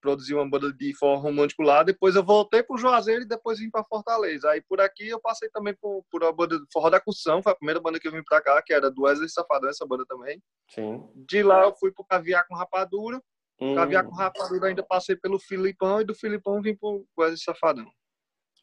produzi 0.01 0.33
uma 0.35 0.47
banda 0.47 0.71
de 0.73 0.93
forró 0.93 1.15
romântico 1.15 1.63
lá. 1.63 1.81
Depois 1.81 2.15
eu 2.15 2.23
voltei 2.23 2.61
para 2.61 2.77
Juazeiro 2.77 3.21
e 3.21 3.27
depois 3.27 3.57
vim 3.57 3.69
para 3.69 3.85
Fortaleza. 3.85 4.49
Aí 4.49 4.61
por 4.61 4.81
aqui 4.81 5.07
eu 5.07 5.19
passei 5.19 5.49
também 5.49 5.73
por, 5.79 6.03
por 6.11 6.23
a 6.25 6.31
banda 6.31 6.59
de 6.59 6.65
forró 6.71 6.89
da 6.89 6.99
Cussão, 6.99 7.41
foi 7.41 7.53
a 7.53 7.55
primeira 7.55 7.79
banda 7.79 7.99
que 7.99 8.07
eu 8.07 8.11
vim 8.11 8.23
para 8.23 8.41
cá, 8.41 8.61
que 8.61 8.73
era 8.73 8.91
do 8.91 9.03
Wesley 9.03 9.29
Safadão, 9.29 9.69
essa 9.69 9.85
banda 9.85 10.05
também. 10.05 10.43
Sim. 10.69 11.01
De 11.15 11.41
lá 11.41 11.63
eu 11.63 11.73
fui 11.73 11.91
para 11.91 12.05
Caviar 12.05 12.45
com 12.47 12.55
Rapadura. 12.55 13.21
Hum. 13.59 13.75
Caviar 13.75 14.05
com 14.05 14.15
Rapadura 14.15 14.67
ainda 14.67 14.83
passei 14.83 15.15
pelo 15.15 15.39
Filipão 15.39 16.01
e 16.01 16.05
do 16.05 16.15
Filipão 16.15 16.61
vim 16.61 16.75
para 16.75 16.89
o 16.89 17.05
Wesley 17.17 17.37
Safadão. 17.37 17.91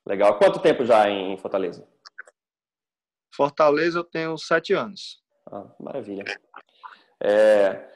Legal. 0.07 0.39
Quanto 0.39 0.61
tempo 0.61 0.85
já 0.85 1.09
em 1.09 1.37
Fortaleza? 1.37 1.87
Fortaleza 3.35 3.99
eu 3.99 4.05
tenho 4.05 4.37
sete 4.37 4.73
anos. 4.73 5.23
Ah, 5.51 5.67
maravilha. 5.79 6.25
É, 7.23 7.91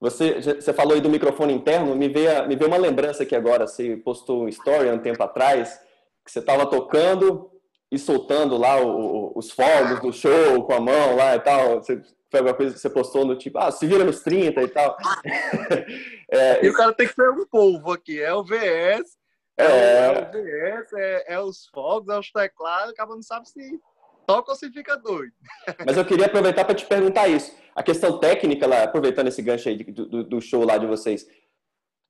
você, 0.00 0.40
você 0.40 0.72
falou 0.72 0.94
aí 0.94 1.00
do 1.00 1.08
microfone 1.08 1.52
interno, 1.52 1.94
me 1.94 2.08
veio, 2.08 2.48
me 2.48 2.56
veio 2.56 2.68
uma 2.68 2.76
lembrança 2.76 3.22
aqui 3.22 3.36
agora. 3.36 3.66
Você 3.66 3.96
postou 3.96 4.44
um 4.44 4.48
story 4.48 4.88
há 4.88 4.94
um 4.94 4.98
tempo 4.98 5.22
atrás, 5.22 5.78
que 6.24 6.30
você 6.32 6.40
estava 6.40 6.66
tocando 6.66 7.50
e 7.90 7.98
soltando 7.98 8.56
lá 8.56 8.80
o, 8.80 9.32
os 9.36 9.50
fogos 9.52 10.00
do 10.00 10.12
show 10.12 10.64
com 10.64 10.72
a 10.72 10.80
mão 10.80 11.14
lá 11.14 11.36
e 11.36 11.40
tal. 11.40 11.74
Você, 11.76 12.02
foi 12.32 12.40
alguma 12.40 12.56
coisa 12.56 12.72
que 12.72 12.80
você 12.80 12.88
postou 12.88 13.26
no 13.26 13.36
tipo, 13.36 13.58
ah, 13.58 13.70
se 13.70 13.86
vira 13.86 14.04
nos 14.04 14.20
30 14.20 14.62
e 14.62 14.68
tal. 14.68 14.96
é, 16.32 16.64
e 16.64 16.70
o 16.70 16.72
cara 16.72 16.94
tem 16.94 17.06
que 17.06 17.14
ser 17.14 17.28
um 17.28 17.44
povo 17.46 17.92
aqui, 17.92 18.20
é 18.22 18.32
o 18.32 18.42
VS, 18.42 19.18
é, 19.58 19.66
é 19.66 20.10
o 20.10 20.32
VS, 20.32 20.92
é, 20.94 21.34
é, 21.34 21.40
os 21.40 21.66
fogos, 21.66 22.08
é 22.08 22.18
os 22.18 22.32
teclados, 22.32 22.90
acaba 22.90 23.14
não 23.14 23.22
sabe 23.22 23.46
se 23.46 23.78
toca 24.26 24.50
ou 24.50 24.56
se 24.56 24.70
fica 24.72 24.96
doido. 24.96 25.34
Mas 25.84 25.98
eu 25.98 26.06
queria 26.06 26.24
aproveitar 26.24 26.64
para 26.64 26.74
te 26.74 26.86
perguntar 26.86 27.28
isso. 27.28 27.54
A 27.76 27.82
questão 27.82 28.18
técnica, 28.18 28.66
lá, 28.66 28.82
aproveitando 28.82 29.28
esse 29.28 29.42
gancho 29.42 29.68
aí 29.68 29.76
do, 29.76 30.24
do 30.24 30.40
show 30.40 30.64
lá 30.64 30.78
de 30.78 30.86
vocês, 30.86 31.26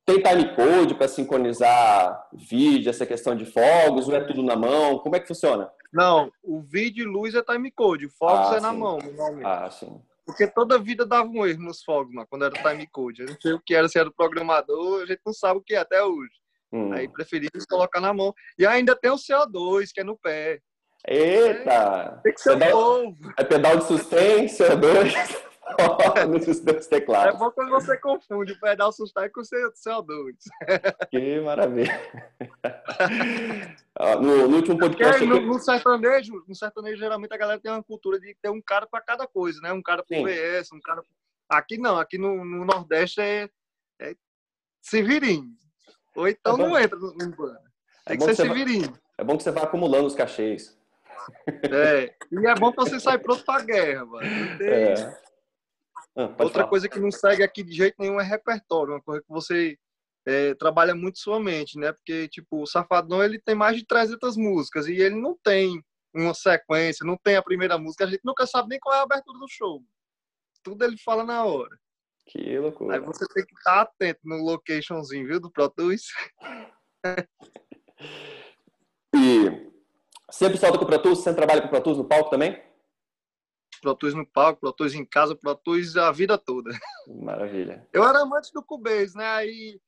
tem 0.07 0.23
time 0.23 0.55
code 0.55 0.95
para 0.95 1.09
sincronizar 1.09 2.29
vídeo, 2.33 2.91
essa 2.91 3.07
questão 3.07 3.35
de 3.35 3.45
fogos, 3.45 4.09
ou 4.09 4.15
é 4.15 4.21
tudo 4.21 4.43
na 4.43 4.55
mão? 4.55 5.01
Como 5.01 5.17
é 5.17 5.21
que 5.21 5.27
funciona? 5.27 5.69
Não, 5.93 6.33
o 6.43 6.61
vídeo 6.61 7.05
e 7.05 7.09
luz 7.09 7.35
é 7.35 7.43
time 7.43 7.73
code, 7.73 8.09
fogos 8.09 8.53
ah, 8.53 8.57
é 8.57 8.61
sim. 8.61 8.63
na 8.63 8.73
mão, 8.73 8.99
normalmente. 8.99 9.45
Ah, 9.45 9.69
sim. 9.69 10.01
Porque 10.25 10.47
toda 10.47 10.79
vida 10.79 11.05
dava 11.05 11.29
um 11.29 11.45
erro 11.47 11.63
nos 11.63 11.83
fogos, 11.83 12.13
mano, 12.13 12.27
quando 12.31 12.45
era 12.45 12.55
time 12.55 12.87
code. 12.87 13.23
Eu 13.23 13.29
não 13.29 13.41
sei 13.41 13.53
o 13.53 13.61
que 13.61 13.75
era, 13.75 13.89
se 13.89 13.99
era 13.99 14.09
do 14.09 14.15
programador, 14.15 15.03
a 15.03 15.07
gente 15.07 15.21
não 15.27 15.33
sabe 15.33 15.59
o 15.59 15.63
que 15.63 15.75
é 15.75 15.79
até 15.79 16.03
hoje. 16.03 16.33
Hum. 16.73 16.93
Aí 16.93 17.09
preferimos 17.09 17.67
colocar 17.69 18.01
na 18.01 18.15
mão. 18.15 18.33
E 18.59 18.65
ainda 18.65 18.97
tem 18.97 19.11
o 19.11 19.17
CO2, 19.17 19.89
que 19.93 20.01
é 20.01 20.05
no 20.05 20.17
pé. 20.17 20.61
Eita! 21.07 22.21
Tem 22.23 22.33
que 22.33 22.41
ser 22.41 22.59
pedal, 22.59 23.17
É 23.37 23.45
pedal 23.45 23.77
de 23.79 23.85
sustência, 23.85 24.69
CO2 24.71 25.13
teclados. 26.89 27.35
É 27.35 27.39
bom 27.39 27.51
quando 27.51 27.71
você 27.71 27.97
confunde 27.97 28.53
o 28.53 28.61
pedal 28.61 28.93
sustain 28.93 29.29
com 29.31 29.41
o 29.41 29.45
CO2. 29.45 30.37
Que 31.11 31.41
maravilha. 31.41 32.01
no, 34.21 34.49
no, 34.49 34.57
último 34.57 34.79
podcast. 34.79 35.25
No, 35.25 35.41
no, 35.41 35.59
sertanejo, 35.59 36.45
no 36.47 36.55
sertanejo, 36.55 36.99
geralmente 36.99 37.33
a 37.33 37.37
galera 37.37 37.61
tem 37.61 37.73
uma 37.73 37.83
cultura 37.83 38.19
de 38.21 38.37
ter 38.41 38.51
um 38.51 38.61
cara 38.61 38.87
para 38.87 39.01
cada 39.03 39.27
coisa, 39.27 39.61
né? 39.61 39.73
Um 39.73 39.83
cara 39.83 40.03
pro 40.03 40.25
VS, 40.25 40.73
um 40.73 40.81
cara. 40.81 41.03
Aqui 41.49 41.79
não, 41.79 41.99
aqui 41.99 42.19
no, 42.19 42.45
no 42.45 42.65
Nordeste 42.65 43.21
é, 43.21 43.49
é 44.01 44.15
Severim. 44.81 45.57
Ou 46.15 46.29
então 46.29 46.55
é 46.55 46.59
não 46.59 46.79
entra 46.79 46.99
no, 46.99 47.15
bando. 47.15 47.59
Tem 48.07 48.15
é 48.15 48.17
que 48.17 48.25
ser 48.25 48.35
Severim. 48.35 48.83
Vai, 48.83 49.01
é 49.19 49.25
bom 49.25 49.37
que 49.37 49.43
você 49.43 49.51
vá 49.51 49.63
acumulando 49.63 50.07
os 50.07 50.15
cachês. 50.15 50.77
É, 51.49 52.15
e 52.33 52.47
é 52.47 52.55
bom 52.55 52.73
que 52.73 52.77
você 52.77 52.99
sair 52.99 53.19
pronto 53.19 53.45
pra 53.45 53.63
guerra, 53.63 54.05
mano. 54.05 54.27
É. 54.61 55.23
Ah, 56.17 56.25
Outra 56.39 56.49
falar. 56.49 56.69
coisa 56.69 56.89
que 56.89 57.01
não 57.01 57.11
segue 57.11 57.43
aqui 57.43 57.63
de 57.63 57.73
jeito 57.73 57.97
nenhum 57.99 58.21
é 58.21 58.25
repertório, 58.25 58.95
uma 58.95 59.03
coisa 59.03 59.23
que 59.23 59.29
você 59.31 59.79
é, 60.27 60.55
trabalha 60.55 60.95
muito 60.95 61.19
sua 61.19 61.41
mente, 61.41 61.79
né? 61.79 61.93
Porque, 61.93 62.29
tipo, 62.29 62.63
o 62.63 62.67
Safadão, 62.67 63.23
ele 63.23 63.41
tem 63.41 63.55
mais 63.55 63.77
de 63.77 63.87
300 63.87 64.37
músicas 64.37 64.87
e 64.87 64.93
ele 64.93 65.17
não 65.17 65.37
tem 65.43 65.83
uma 66.15 66.35
sequência, 66.35 67.07
não 67.07 67.17
tem 67.17 67.37
a 67.37 67.43
primeira 67.43 67.79
música, 67.79 68.05
a 68.05 68.07
gente 68.07 68.21
nunca 68.25 68.47
sabe 68.47 68.69
nem 68.69 68.79
qual 68.79 68.95
é 68.95 68.99
a 68.99 69.03
abertura 69.03 69.39
do 69.39 69.49
show. 69.49 69.83
Tudo 70.63 70.85
ele 70.85 70.99
fala 70.99 71.25
na 71.25 71.45
hora. 71.45 71.77
Que 72.27 72.59
loucura. 72.59 72.95
Aí 72.95 73.01
você 73.01 73.27
tem 73.29 73.45
que 73.45 73.55
estar 73.55 73.81
atento 73.81 74.21
no 74.25 74.37
locationzinho, 74.37 75.27
viu, 75.27 75.41
do 75.41 75.51
Pro 75.51 75.69
Tools. 75.71 76.05
e 79.17 79.71
sempre 80.31 80.59
solta 80.59 80.79
com 80.79 80.85
o 80.85 80.87
Pro 80.87 81.03
Tools? 81.03 81.19
Você 81.19 81.35
trabalha 81.35 81.63
com 81.63 81.67
o 81.67 81.71
Pro 81.71 81.83
Tools 81.83 81.99
no 81.99 82.05
palco 82.05 82.31
também? 82.31 82.63
Tools 83.83 84.15
no 84.15 84.27
palco, 84.27 84.73
Tools 84.73 84.95
em 84.95 85.05
casa, 85.05 85.35
Pro 85.35 85.55
Tools 85.55 85.97
a 85.97 86.13
vida 86.13 86.39
toda. 86.39 86.71
Maravilha. 87.09 87.87
Eu 87.93 88.05
era 88.05 88.21
amante 88.21 88.53
do 88.53 88.63
Cubase, 88.63 89.17
né? 89.17 89.27
Aí 89.27 89.81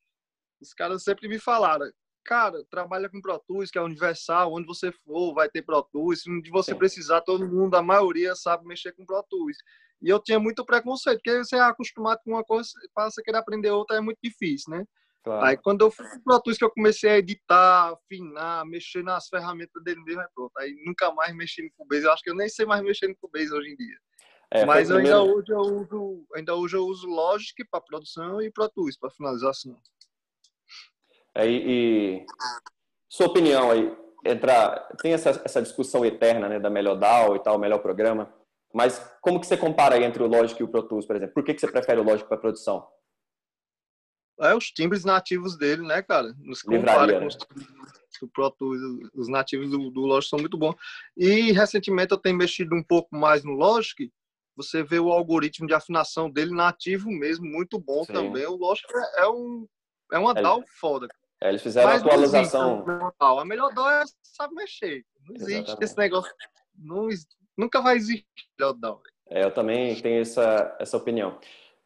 os 0.61 0.75
caras 0.75 1.03
sempre 1.03 1.29
me 1.29 1.39
falaram, 1.39 1.91
cara, 2.25 2.65
trabalha 2.71 3.09
com 3.09 3.21
Pro 3.21 3.39
Tools, 3.47 3.71
que 3.71 3.79
é 3.79 3.83
universal, 3.83 4.53
onde 4.53 4.67
você 4.67 4.91
for 4.91 5.35
vai 5.35 5.49
ter 5.49 5.63
Pro 5.63 5.83
Tools, 5.83 6.27
onde 6.27 6.51
você 6.51 6.73
Sim. 6.73 6.79
precisar, 6.79 7.21
todo 7.21 7.49
mundo, 7.49 7.75
a 7.77 7.83
maioria 7.83 8.35
sabe 8.35 8.67
mexer 8.67 8.93
com 8.93 9.05
Pro 9.07 9.23
Tools. 9.29 9.57
E 10.03 10.09
eu 10.09 10.21
tinha 10.21 10.39
muito 10.39 10.65
preconceito, 10.65 11.21
porque 11.23 11.39
você 11.45 11.57
é 11.57 11.61
acostumado 11.61 12.21
com 12.25 12.33
uma 12.33 12.45
coisa, 12.45 12.69
para 12.95 13.11
você 13.11 13.23
querer 13.23 13.39
aprender 13.39 13.71
outra 13.71 13.97
é 13.97 14.01
muito 14.01 14.19
difícil, 14.23 14.71
né? 14.71 14.85
Claro. 15.25 15.47
Aí 15.47 15.57
quando 15.57 15.81
eu 15.81 15.91
fui 15.91 16.07
pro 16.07 16.23
Pro 16.23 16.43
Tools 16.43 16.59
que 16.59 16.65
eu 16.65 16.71
comecei 16.71 17.09
a 17.09 17.19
editar, 17.19 17.95
afinar, 17.95 18.67
mexer 18.67 19.03
nas 19.03 19.27
ferramentas 19.27 19.83
dele 19.83 20.03
mesmo, 20.05 20.21
é 20.21 20.29
pronto. 20.35 20.53
Aí 20.59 20.77
nunca 20.85 21.11
mais 21.15 21.35
mexi 21.35 21.63
no 21.63 21.71
Cubase. 21.79 22.05
Eu 22.05 22.13
acho 22.13 22.23
que 22.23 22.29
eu 22.29 22.35
nem 22.35 22.49
sei 22.49 22.67
mais 22.67 22.83
mexer 22.83 23.09
no 23.09 23.17
Cubase 23.17 23.51
hoje 23.51 23.71
em 23.71 23.77
dia. 23.77 23.97
É, 24.51 24.67
Mas 24.67 24.91
ainda, 24.91 25.23
hoje 25.23 25.51
eu 25.51 25.61
uso, 25.61 26.27
ainda 26.35 26.55
hoje 26.55 26.77
eu 26.77 26.85
uso 26.85 27.09
Logic 27.09 27.65
para 27.71 27.81
produção 27.81 28.41
e 28.43 28.51
Pro 28.53 28.69
Tools 28.69 28.99
para 28.99 29.11
finalização. 29.11 29.81
É, 31.35 31.49
e 31.49 32.27
sua 33.09 33.27
opinião 33.27 33.71
aí, 33.71 33.97
entrar, 34.27 34.89
tem 35.01 35.15
essa, 35.15 35.31
essa 35.43 35.63
discussão 35.63 36.05
eterna 36.05 36.49
né, 36.49 36.61
da 36.61 36.69
melhor 36.69 36.97
DAO 36.97 37.35
e 37.35 37.43
tal, 37.43 37.59
melhor 37.59 37.79
programa, 37.79 38.33
mas 38.73 38.99
como 39.21 39.41
que 39.41 39.47
você 39.47 39.57
compara 39.57 39.99
entre 39.99 40.23
o 40.23 40.27
Logic 40.27 40.61
e 40.61 40.65
o 40.65 40.69
Pro 40.69 40.87
Tools, 40.87 41.07
por 41.07 41.17
exemplo? 41.17 41.35
Por 41.35 41.43
que, 41.43 41.55
que 41.55 41.61
você 41.61 41.71
prefere 41.71 41.99
o 41.99 42.05
Logic 42.05 42.29
para 42.29 42.37
produção? 42.37 42.87
É 44.41 44.55
os 44.55 44.67
timbres 44.67 45.05
nativos 45.05 45.57
dele, 45.57 45.83
né, 45.83 46.03
cara? 46.03 46.35
Nos 46.39 46.63
compara 46.63 47.21
com 47.21 47.27
os 47.27 47.37
do 48.21 48.29
Pro 48.29 48.51
Tools, 48.51 48.81
os 49.15 49.29
nativos 49.29 49.71
do, 49.71 49.91
do 49.91 50.01
Logic 50.03 50.31
são 50.31 50.39
muito 50.39 50.57
bons. 50.57 50.75
E 51.17 51.53
recentemente 51.53 52.13
eu 52.13 52.19
tenho 52.19 52.37
mexido 52.37 52.75
um 52.75 52.83
pouco 52.83 53.15
mais 53.15 53.45
no 53.45 53.53
Logic, 53.53 54.11
você 54.57 54.83
vê 54.83 54.99
o 54.99 55.11
algoritmo 55.11 55.67
de 55.67 55.75
afinação 55.75 56.31
dele 56.31 56.55
nativo 56.55 57.11
mesmo, 57.11 57.45
muito 57.45 57.79
bom 57.79 58.05
Sim. 58.05 58.13
também. 58.13 58.47
O 58.47 58.57
Logic 58.57 58.87
é, 58.95 59.23
é 59.23 59.29
um 59.29 59.67
é 60.13 60.19
uma 60.19 60.33
é, 60.33 60.43
DAW 60.43 60.65
foda. 60.79 61.09
É, 61.41 61.49
eles 61.49 61.63
fizeram 61.63 61.89
Mas 61.89 62.03
a 62.03 62.07
atualização. 62.07 62.85
A 63.19 63.45
melhor 63.45 63.73
DAW 63.75 63.91
é 63.91 64.05
sabe 64.23 64.55
mexer. 64.55 65.05
Não 65.27 65.35
existe 65.35 65.53
Exatamente. 65.53 65.85
esse 65.85 65.97
negócio. 65.97 66.33
Não, 66.79 67.09
nunca 67.57 67.81
vai 67.81 67.97
existir 67.97 68.25
melhor 68.59 68.75
DAW. 68.75 69.03
É, 69.29 69.45
eu 69.45 69.51
também 69.51 70.01
tenho 70.01 70.21
essa, 70.21 70.77
essa 70.79 70.97
opinião. 70.97 71.39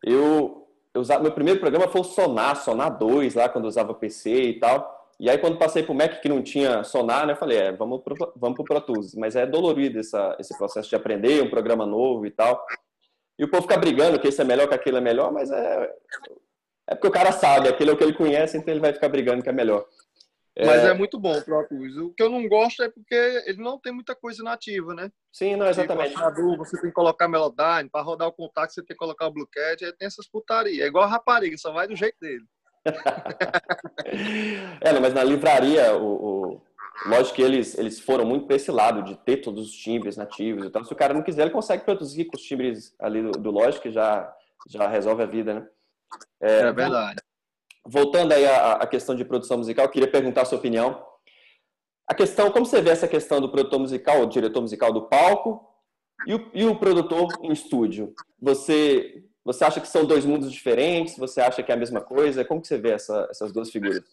Eu, 0.02 0.67
eu 0.98 1.02
usava, 1.02 1.22
meu 1.22 1.32
primeiro 1.32 1.60
programa 1.60 1.88
foi 1.88 2.00
o 2.00 2.04
Sonar, 2.04 2.56
Sonar 2.56 2.98
2, 2.98 3.34
lá 3.34 3.48
quando 3.48 3.64
eu 3.64 3.68
usava 3.68 3.94
PC 3.94 4.30
e 4.30 4.58
tal. 4.58 4.96
E 5.18 5.28
aí, 5.28 5.38
quando 5.38 5.58
passei 5.58 5.82
para 5.82 5.92
o 5.92 5.94
Mac 5.94 6.20
que 6.20 6.28
não 6.28 6.42
tinha 6.42 6.84
Sonar, 6.84 7.26
né, 7.26 7.32
eu 7.32 7.36
falei, 7.36 7.58
é, 7.58 7.72
vamos 7.72 8.02
para 8.02 8.14
vamos 8.36 8.58
o 8.58 8.64
Pro 8.64 8.80
Tools. 8.80 9.14
Mas 9.14 9.34
é 9.34 9.46
dolorido 9.46 9.98
essa, 9.98 10.36
esse 10.38 10.56
processo 10.56 10.88
de 10.88 10.96
aprender 10.96 11.42
um 11.42 11.50
programa 11.50 11.86
novo 11.86 12.26
e 12.26 12.30
tal. 12.30 12.64
E 13.38 13.44
o 13.44 13.48
povo 13.48 13.62
fica 13.62 13.76
brigando 13.76 14.18
que 14.18 14.28
esse 14.28 14.40
é 14.40 14.44
melhor, 14.44 14.68
que 14.68 14.74
aquilo 14.74 14.98
é 14.98 15.00
melhor, 15.00 15.32
mas 15.32 15.50
é, 15.50 15.92
é 16.88 16.94
porque 16.94 17.06
o 17.06 17.12
cara 17.12 17.30
sabe, 17.30 17.68
aquele 17.68 17.90
é 17.90 17.92
o 17.92 17.96
que 17.96 18.02
ele 18.02 18.12
conhece, 18.12 18.56
então 18.56 18.72
ele 18.74 18.80
vai 18.80 18.92
ficar 18.92 19.08
brigando 19.08 19.42
que 19.42 19.48
é 19.48 19.52
melhor. 19.52 19.86
Mas 20.66 20.84
é, 20.84 20.88
é 20.88 20.94
muito 20.94 21.18
bom 21.18 21.36
o 21.36 21.42
Tools. 21.42 21.96
O 21.96 22.12
que 22.12 22.22
eu 22.22 22.28
não 22.28 22.48
gosto 22.48 22.82
é 22.82 22.88
porque 22.88 23.14
ele 23.46 23.62
não 23.62 23.78
tem 23.78 23.92
muita 23.92 24.14
coisa 24.14 24.42
nativa, 24.42 24.92
né? 24.94 25.10
Sim, 25.32 25.56
não, 25.56 25.68
exatamente. 25.68 26.14
Tipo, 26.14 26.56
você 26.56 26.80
tem 26.80 26.90
que 26.90 26.94
colocar 26.94 27.28
Melodyne, 27.28 27.88
para 27.88 28.02
rodar 28.02 28.26
o 28.28 28.32
contato 28.32 28.70
você 28.70 28.82
tem 28.82 28.96
que 28.96 28.98
colocar 28.98 29.28
o 29.28 29.30
Bluecat, 29.30 29.84
aí 29.84 29.92
tem 29.92 30.06
essas 30.06 30.28
putarias. 30.28 30.80
É 30.80 30.86
igual 30.86 31.04
a 31.04 31.08
rapariga, 31.08 31.56
só 31.56 31.72
vai 31.72 31.86
do 31.86 31.94
jeito 31.94 32.16
dele. 32.20 32.44
é, 34.80 34.92
não, 34.92 35.00
mas 35.00 35.14
na 35.14 35.22
livraria, 35.22 35.94
o, 35.94 36.54
o, 36.54 36.62
lógico 37.06 37.36
que 37.36 37.42
eles, 37.42 37.78
eles 37.78 38.00
foram 38.00 38.24
muito 38.24 38.46
para 38.46 38.56
esse 38.56 38.70
lado 38.70 39.02
de 39.04 39.16
ter 39.16 39.36
todos 39.38 39.68
os 39.68 39.72
timbres 39.72 40.16
nativos. 40.16 40.64
Então, 40.66 40.82
se 40.82 40.92
o 40.92 40.96
cara 40.96 41.14
não 41.14 41.22
quiser, 41.22 41.42
ele 41.42 41.50
consegue 41.50 41.84
produzir 41.84 42.24
com 42.24 42.36
os 42.36 42.42
timbres 42.42 42.94
ali 42.98 43.22
do, 43.22 43.32
do 43.32 43.50
Logic, 43.50 43.90
já, 43.92 44.34
já 44.68 44.88
resolve 44.88 45.22
a 45.22 45.26
vida, 45.26 45.54
né? 45.54 45.68
É, 46.40 46.60
é 46.60 46.72
verdade. 46.72 47.22
Voltando 47.90 48.32
aí 48.32 48.44
à, 48.46 48.74
à 48.74 48.86
questão 48.86 49.16
de 49.16 49.24
produção 49.24 49.56
musical, 49.56 49.88
queria 49.88 50.10
perguntar 50.10 50.42
a 50.42 50.44
sua 50.44 50.58
opinião. 50.58 51.02
A 52.06 52.14
questão, 52.14 52.50
como 52.50 52.66
você 52.66 52.82
vê 52.82 52.90
essa 52.90 53.08
questão 53.08 53.40
do 53.40 53.50
produtor 53.50 53.78
musical, 53.78 54.22
o 54.22 54.26
diretor 54.26 54.60
musical 54.60 54.92
do 54.92 55.08
palco 55.08 55.66
e 56.26 56.34
o, 56.34 56.50
e 56.52 56.64
o 56.66 56.78
produtor 56.78 57.28
em 57.42 57.50
estúdio? 57.50 58.14
Você 58.40 59.24
você 59.42 59.64
acha 59.64 59.80
que 59.80 59.88
são 59.88 60.04
dois 60.04 60.26
mundos 60.26 60.52
diferentes? 60.52 61.16
Você 61.16 61.40
acha 61.40 61.62
que 61.62 61.72
é 61.72 61.74
a 61.74 61.78
mesma 61.78 62.02
coisa? 62.02 62.44
Como 62.44 62.60
que 62.60 62.68
você 62.68 62.76
vê 62.76 62.90
essa, 62.90 63.26
essas 63.30 63.50
duas 63.50 63.70
figuras? 63.70 64.04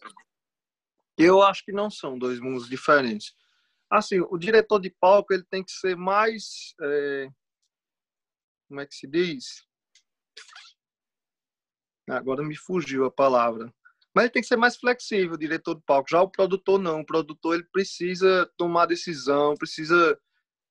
Eu 1.18 1.42
acho 1.42 1.62
que 1.62 1.72
não 1.72 1.90
são 1.90 2.18
dois 2.18 2.40
mundos 2.40 2.66
diferentes. 2.66 3.34
Assim, 3.90 4.18
o 4.30 4.38
diretor 4.38 4.80
de 4.80 4.88
palco 4.88 5.34
ele 5.34 5.44
tem 5.44 5.62
que 5.62 5.70
ser 5.70 5.94
mais, 5.94 6.74
é... 6.80 7.28
como 8.66 8.80
é 8.80 8.86
que 8.86 8.94
se 8.94 9.06
diz? 9.06 9.66
Agora 12.08 12.42
me 12.42 12.56
fugiu 12.56 13.04
a 13.04 13.10
palavra. 13.10 13.72
Mas 14.14 14.24
ele 14.24 14.32
tem 14.32 14.42
que 14.42 14.48
ser 14.48 14.56
mais 14.56 14.76
flexível, 14.76 15.34
o 15.34 15.38
diretor 15.38 15.74
de 15.74 15.82
palco. 15.82 16.08
Já 16.10 16.22
o 16.22 16.30
produtor 16.30 16.78
não. 16.78 17.00
O 17.00 17.06
produtor 17.06 17.54
ele 17.54 17.66
precisa 17.70 18.50
tomar 18.56 18.86
decisão, 18.86 19.54
precisa, 19.54 20.18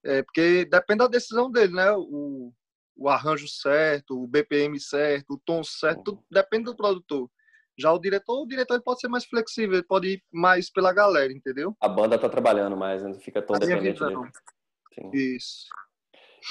é, 0.04 0.24
porque 0.24 0.66
depende 0.66 1.00
da 1.00 1.08
decisão 1.08 1.52
dele, 1.52 1.74
né? 1.74 1.92
O, 1.92 2.52
o 2.96 3.10
arranjo 3.10 3.48
certo, 3.48 4.24
o 4.24 4.28
BPM 4.28 4.80
certo, 4.80 5.34
o 5.34 5.42
tom 5.46 5.64
certo, 5.64 6.04
tudo 6.04 6.24
depende 6.32 6.66
do 6.66 6.76
produtor. 6.76 7.30
Já 7.78 7.92
o 7.92 8.00
diretor, 8.00 8.42
o 8.42 8.48
diretor 8.48 8.82
pode 8.82 9.02
ser 9.02 9.10
mais 9.10 9.26
flexível, 9.26 9.76
ele 9.76 9.84
pode 9.84 10.08
ir 10.08 10.24
mais 10.32 10.72
pela 10.72 10.94
galera, 10.94 11.32
entendeu? 11.32 11.76
A 11.82 11.90
banda 11.90 12.18
tá 12.18 12.30
trabalhando 12.30 12.78
mais, 12.78 13.04
não 13.04 13.14
fica 13.20 13.42
tão 13.42 13.58
a 13.58 13.60
dependente 13.60 14.00
Sim. 14.00 15.12
Isso. 15.14 15.68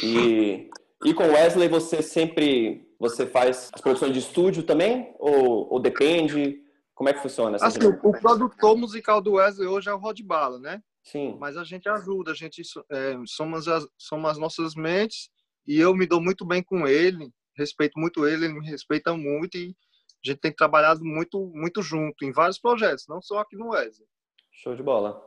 E, 0.02 0.68
e 1.04 1.14
com 1.14 1.32
Wesley 1.32 1.68
você 1.68 2.02
sempre 2.02 2.93
você 2.98 3.26
faz 3.26 3.70
as 3.72 3.80
produções 3.80 4.12
de 4.12 4.18
estúdio 4.18 4.62
também? 4.62 5.14
Ou, 5.18 5.72
ou 5.72 5.80
depende? 5.80 6.62
Como 6.94 7.08
é 7.08 7.12
que 7.12 7.20
funciona? 7.20 7.56
Essa 7.56 7.66
assim, 7.66 7.86
o 8.02 8.12
produtor 8.12 8.76
musical 8.76 9.20
do 9.20 9.32
Wesley 9.32 9.66
hoje 9.66 9.88
é 9.88 9.94
o 9.94 9.98
Rod 9.98 10.20
Bala, 10.22 10.58
né? 10.58 10.80
Sim. 11.02 11.36
Mas 11.38 11.56
a 11.56 11.64
gente 11.64 11.88
ajuda, 11.88 12.30
a 12.30 12.34
gente 12.34 12.62
é, 12.90 13.16
somos, 13.26 13.68
as, 13.68 13.86
somos 13.98 14.30
as 14.30 14.38
nossas 14.38 14.74
mentes 14.74 15.28
e 15.66 15.78
eu 15.78 15.94
me 15.94 16.06
dou 16.06 16.20
muito 16.20 16.44
bem 16.46 16.62
com 16.62 16.86
ele, 16.86 17.30
respeito 17.56 17.98
muito 17.98 18.26
ele, 18.26 18.46
ele 18.46 18.60
me 18.60 18.66
respeita 18.66 19.14
muito 19.14 19.56
e 19.56 19.76
a 20.24 20.30
gente 20.30 20.40
tem 20.40 20.52
trabalhado 20.52 21.04
muito, 21.04 21.50
muito 21.54 21.82
junto 21.82 22.24
em 22.24 22.32
vários 22.32 22.58
projetos, 22.58 23.06
não 23.06 23.20
só 23.20 23.40
aqui 23.40 23.56
no 23.56 23.70
Wesley. 23.70 24.08
Show 24.50 24.74
de 24.74 24.82
bola. 24.82 25.22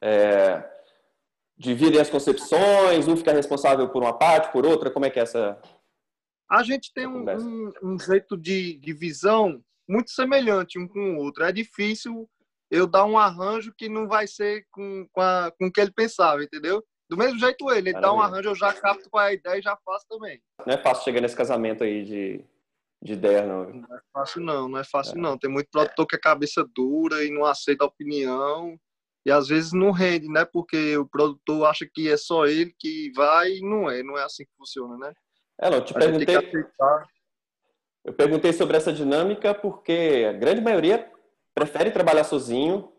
É... 0.00 0.68
Dividem 1.56 2.00
as 2.00 2.10
concepções, 2.10 3.06
um 3.06 3.16
fica 3.16 3.32
responsável 3.32 3.88
por 3.90 4.02
uma 4.02 4.14
parte, 4.14 4.50
por 4.50 4.64
outra, 4.64 4.90
como 4.90 5.04
é 5.04 5.10
que 5.10 5.18
é 5.18 5.22
essa. 5.22 5.60
A 6.50 6.64
gente 6.64 6.92
tem 6.92 7.06
um, 7.06 7.24
um, 7.24 7.72
um, 7.82 7.98
jeito 7.98 8.36
de, 8.36 8.76
de 8.78 8.92
visão 8.92 9.62
muito 9.88 10.10
semelhante 10.10 10.78
um 10.78 10.88
com 10.88 11.14
o 11.14 11.18
outro. 11.18 11.44
É 11.44 11.52
difícil 11.52 12.28
eu 12.68 12.86
dar 12.88 13.04
um 13.04 13.16
arranjo 13.16 13.72
que 13.76 13.88
não 13.88 14.08
vai 14.08 14.26
ser 14.26 14.66
com, 14.72 15.06
com, 15.12 15.20
a, 15.20 15.52
com 15.56 15.66
o 15.66 15.72
que 15.72 15.80
ele 15.80 15.92
pensava, 15.92 16.42
entendeu? 16.42 16.84
Do 17.08 17.16
mesmo 17.16 17.38
jeito 17.38 17.70
ele, 17.70 17.90
ele 17.90 18.00
dá 18.00 18.12
um 18.12 18.20
arranjo, 18.20 18.50
eu 18.50 18.54
já 18.54 18.72
capto 18.72 19.08
é 19.18 19.20
a 19.20 19.32
ideia 19.32 19.58
e 19.58 19.62
já 19.62 19.76
faço 19.84 20.06
também. 20.08 20.40
Não 20.64 20.74
é 20.74 20.78
fácil 20.78 21.04
chegar 21.04 21.20
nesse 21.20 21.36
casamento 21.36 21.84
aí 21.84 22.04
de, 22.04 22.44
de 23.02 23.12
ideia, 23.12 23.46
não. 23.46 23.70
Não 23.70 23.96
é 23.96 24.00
fácil 24.12 24.40
não, 24.40 24.68
não 24.68 24.78
é 24.78 24.84
fácil 24.84 25.18
é. 25.18 25.20
não. 25.20 25.38
Tem 25.38 25.50
muito 25.50 25.68
produtor 25.70 26.06
que 26.06 26.16
é 26.16 26.20
cabeça 26.20 26.64
dura 26.74 27.24
e 27.24 27.30
não 27.30 27.44
aceita 27.44 27.84
a 27.84 27.88
opinião. 27.88 28.78
E 29.24 29.30
às 29.30 29.48
vezes 29.48 29.72
não 29.72 29.90
rende, 29.90 30.28
né? 30.28 30.44
Porque 30.44 30.96
o 30.96 31.06
produtor 31.06 31.66
acha 31.66 31.86
que 31.92 32.08
é 32.08 32.16
só 32.16 32.46
ele 32.46 32.74
que 32.78 33.12
vai 33.14 33.56
e 33.56 33.60
não 33.60 33.90
é. 33.90 34.02
Não 34.02 34.16
é 34.16 34.24
assim 34.24 34.44
que 34.44 34.56
funciona, 34.56 34.96
né? 34.96 35.12
É, 35.60 35.70
não, 35.70 35.80
te 35.80 35.96
a 35.96 35.98
perguntei... 35.98 36.36
Eu 38.02 38.14
perguntei 38.14 38.52
sobre 38.52 38.78
essa 38.78 38.92
dinâmica 38.92 39.54
porque 39.54 40.26
a 40.28 40.32
grande 40.32 40.62
maioria 40.62 41.10
prefere 41.54 41.90
trabalhar 41.90 42.24
sozinho. 42.24 42.90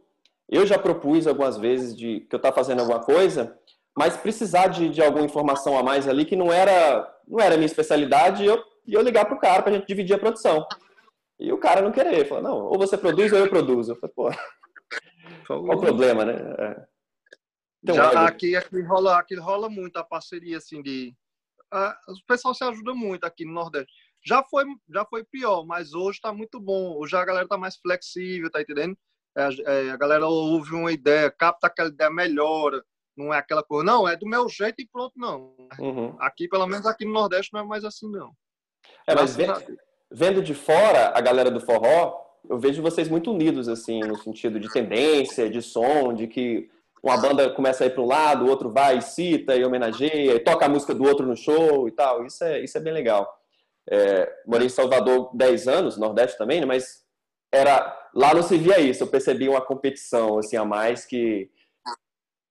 Eu 0.48 0.66
já 0.66 0.78
propus 0.78 1.26
algumas 1.26 1.58
vezes 1.58 1.96
de 1.98 2.20
que 2.22 2.36
eu 2.36 2.38
estava 2.38 2.56
fazendo 2.56 2.82
alguma 2.82 3.00
coisa 3.00 3.60
mas 3.96 4.18
precisar 4.18 4.68
de, 4.68 4.90
de 4.90 5.02
alguma 5.02 5.26
informação 5.26 5.78
a 5.78 5.84
mais 5.84 6.08
ali 6.08 6.26
que 6.26 6.36
não 6.36 6.52
era 6.52 7.08
não 7.28 7.40
era 7.40 7.56
minha 7.56 7.66
especialidade, 7.66 8.46
eu, 8.46 8.62
eu 8.88 9.02
ligar 9.02 9.26
para 9.26 9.36
o 9.36 9.40
cara 9.40 9.62
para 9.62 9.72
a 9.72 9.76
gente 9.76 9.88
dividir 9.88 10.16
a 10.16 10.20
produção. 10.20 10.66
E 11.40 11.52
o 11.52 11.58
cara 11.58 11.82
não 11.82 11.92
querer, 11.92 12.28
falar, 12.28 12.42
não, 12.42 12.58
ou 12.58 12.78
você 12.78 12.98
produz 12.98 13.32
ou 13.32 13.40
eu 13.40 13.50
produzo. 13.50 13.94
Eu 13.94 13.96
falei, 13.96 14.14
pô, 14.14 14.32
qual 15.48 15.78
o 15.78 15.80
problema, 15.80 16.26
né? 16.26 16.34
É. 16.60 16.86
Então, 17.84 17.96
Já, 17.96 18.28
aqui, 18.28 18.56
aqui, 18.56 18.82
rola, 18.82 19.18
aqui 19.18 19.36
rola 19.36 19.70
muito 19.70 19.98
a 19.98 20.04
parceria, 20.04 20.58
assim, 20.58 20.84
de... 20.84 21.16
o 21.72 22.26
pessoal 22.28 22.54
se 22.54 22.64
ajuda 22.64 22.94
muito 22.94 23.24
aqui 23.24 23.46
no 23.46 23.54
Nordeste. 23.54 23.92
Já 24.24 24.44
foi, 24.44 24.66
já 24.94 25.06
foi 25.06 25.24
pior, 25.24 25.66
mas 25.66 25.94
hoje 25.94 26.18
está 26.18 26.32
muito 26.32 26.60
bom. 26.60 26.96
Hoje 26.98 27.16
a 27.16 27.26
galera 27.26 27.46
está 27.46 27.58
mais 27.58 27.76
flexível, 27.78 28.52
tá 28.52 28.62
entendendo? 28.62 28.96
É, 29.36 29.50
é, 29.66 29.92
a 29.92 29.98
galera 29.98 30.28
ouve 30.28 30.76
uma 30.76 30.92
ideia, 30.92 31.32
capta 31.32 31.68
aquela 31.68 31.90
ideia, 31.90 32.12
melhora 32.12 32.84
não 33.16 33.34
é 33.34 33.38
aquela 33.38 33.64
coisa, 33.64 33.84
não, 33.84 34.08
é 34.08 34.16
do 34.16 34.28
meu 34.28 34.48
jeito 34.50 34.82
e 34.82 34.88
pronto, 34.88 35.14
não. 35.16 35.54
Uhum. 35.80 36.16
Aqui, 36.20 36.48
pelo 36.48 36.66
menos 36.66 36.86
aqui 36.86 37.06
no 37.06 37.14
Nordeste, 37.14 37.54
não 37.54 37.62
é 37.62 37.64
mais 37.64 37.84
assim, 37.84 38.10
não. 38.10 38.32
É, 39.06 39.14
mas 39.14 39.36
vendo, 39.36 39.54
vendo 40.10 40.42
de 40.42 40.54
fora 40.54 41.12
a 41.16 41.22
galera 41.22 41.52
do 41.52 41.60
forró, 41.60 42.20
eu 42.50 42.58
vejo 42.60 42.82
vocês 42.82 43.08
muito 43.08 43.32
unidos, 43.32 43.68
assim, 43.68 44.00
no 44.00 44.18
sentido 44.18 44.60
de 44.60 44.72
tendência, 44.72 45.50
de 45.50 45.62
som, 45.62 46.14
de 46.14 46.28
que 46.28 46.70
uma 47.02 47.18
banda 47.18 47.50
começa 47.50 47.84
a 47.84 47.88
ir 47.88 47.92
para 47.92 48.02
um 48.02 48.08
lado, 48.08 48.46
o 48.46 48.50
outro 48.50 48.70
vai 48.70 48.98
e 48.98 49.02
cita 49.02 49.56
e 49.56 49.66
homenageia, 49.66 50.36
e 50.36 50.40
toca 50.40 50.66
a 50.66 50.70
música 50.70 50.94
do 50.94 51.04
outro 51.04 51.26
no 51.26 51.36
show 51.36 51.88
e 51.88 51.92
tal. 51.92 52.26
Isso 52.26 52.44
é, 52.44 52.60
isso 52.60 52.78
é 52.78 52.82
bem 52.82 52.94
legal. 52.94 53.40
É, 53.90 54.32
morei 54.46 54.68
em 54.68 54.70
Salvador 54.70 55.36
10 55.36 55.68
anos, 55.68 55.98
Nordeste 55.98 56.38
também, 56.38 56.60
né? 56.60 56.66
mas 56.66 57.04
era 57.52 58.10
lá 58.14 58.34
não 58.34 58.44
se 58.44 58.58
via 58.58 58.80
isso. 58.80 59.04
Eu 59.04 59.08
percebi 59.08 59.50
uma 59.50 59.62
competição 59.62 60.38
assim 60.38 60.56
a 60.56 60.64
mais 60.64 61.06
que 61.06 61.50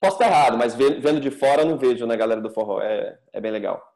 Posso 0.01 0.17
estar 0.17 0.29
errado, 0.29 0.57
mas 0.57 0.75
vendo 0.75 1.21
de 1.21 1.31
fora 1.31 1.61
eu 1.61 1.67
não 1.67 1.77
vejo 1.77 2.07
na 2.07 2.17
galera 2.17 2.41
do 2.41 2.51
forró. 2.51 2.81
É, 2.81 3.21
é 3.35 3.41
bem 3.41 3.53
legal. 3.53 3.87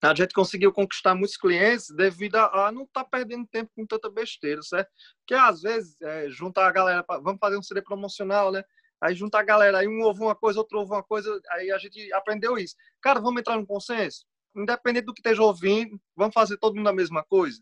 A 0.00 0.14
gente 0.14 0.32
conseguiu 0.32 0.72
conquistar 0.72 1.16
muitos 1.16 1.36
clientes 1.36 1.90
devido 1.90 2.36
a, 2.36 2.68
a 2.68 2.72
não 2.72 2.84
estar 2.84 3.02
tá 3.02 3.10
perdendo 3.10 3.48
tempo 3.48 3.72
com 3.74 3.84
tanta 3.84 4.08
besteira, 4.08 4.62
certo? 4.62 4.88
Porque 5.18 5.34
às 5.34 5.62
vezes 5.62 6.00
é, 6.00 6.30
junta 6.30 6.60
a 6.60 6.70
galera, 6.70 7.02
pra, 7.02 7.18
vamos 7.18 7.40
fazer 7.40 7.56
um 7.56 7.62
CD 7.62 7.82
promocional, 7.82 8.52
né? 8.52 8.62
Aí 9.00 9.14
junta 9.14 9.38
a 9.38 9.42
galera, 9.42 9.78
aí 9.78 9.88
um 9.88 10.02
ouve 10.02 10.20
uma 10.20 10.34
coisa, 10.34 10.58
outro 10.58 10.78
ouve 10.78 10.92
uma 10.92 11.02
coisa, 11.02 11.40
aí 11.50 11.70
a 11.70 11.78
gente 11.78 12.12
aprendeu 12.12 12.56
isso. 12.56 12.74
Cara, 13.00 13.20
vamos 13.20 13.40
entrar 13.40 13.56
no 13.56 13.66
consenso? 13.66 14.24
Independente 14.54 15.04
do 15.04 15.12
que 15.12 15.20
esteja 15.20 15.42
ouvindo, 15.42 16.00
vamos 16.16 16.32
fazer 16.32 16.56
todo 16.56 16.76
mundo 16.76 16.88
a 16.88 16.94
mesma 16.94 17.22
coisa? 17.22 17.60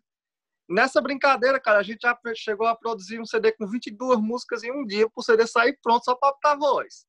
Nessa 0.69 1.01
brincadeira, 1.03 1.61
cara, 1.61 1.81
a 1.81 1.83
gente 1.83 2.01
já 2.03 2.19
chegou 2.35 2.67
a 2.67 2.77
produzir 2.77 3.21
um 3.21 3.27
CD 3.27 3.53
com 3.53 3.67
22 3.67 4.19
músicas 4.21 4.63
em 4.63 4.73
um 4.73 4.87
dia, 4.87 5.11
para 5.11 5.21
o 5.21 5.23
CD 5.23 5.47
sair 5.47 5.79
pronto 5.83 6.05
só 6.05 6.15
para 6.15 6.33
botar 6.33 6.57
voz. 6.57 7.05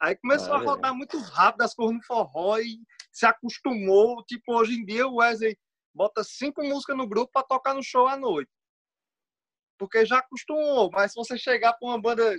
Aí 0.00 0.16
começou 0.16 0.52
a 0.52 0.58
rodar 0.58 0.94
muito 0.94 1.18
rápido 1.18 1.62
as 1.62 1.74
coisas 1.74 1.96
no 1.96 2.02
forró 2.02 2.58
e 2.58 2.78
se 3.10 3.24
acostumou. 3.24 4.22
Tipo, 4.24 4.54
hoje 4.54 4.74
em 4.74 4.84
dia 4.84 5.06
o 5.06 5.16
Wesley 5.16 5.56
bota 5.94 6.22
cinco 6.22 6.62
músicas 6.62 6.96
no 6.96 7.08
grupo 7.08 7.32
para 7.32 7.46
tocar 7.46 7.72
no 7.72 7.82
show 7.82 8.06
à 8.06 8.16
noite. 8.16 8.50
Porque 9.78 10.04
já 10.04 10.18
acostumou. 10.18 10.90
Mas 10.92 11.12
se 11.12 11.16
você 11.16 11.38
chegar 11.38 11.72
para 11.72 11.88
uma 11.88 11.98
banda 11.98 12.36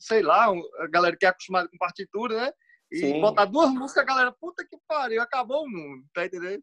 sei 0.00 0.22
lá, 0.22 0.46
a 0.78 0.86
galera 0.88 1.16
que 1.16 1.26
é 1.26 1.28
acostumada 1.28 1.68
com 1.68 1.76
partitura, 1.76 2.34
né? 2.34 2.52
E 2.90 2.98
Sim. 2.98 3.20
botar 3.20 3.44
duas 3.44 3.70
músicas, 3.70 4.02
a 4.02 4.06
galera, 4.06 4.32
puta 4.32 4.64
que 4.64 4.76
pariu, 4.86 5.20
acabou 5.20 5.64
o 5.64 5.68
mundo, 5.68 6.04
tá 6.14 6.24
entendendo? 6.24 6.62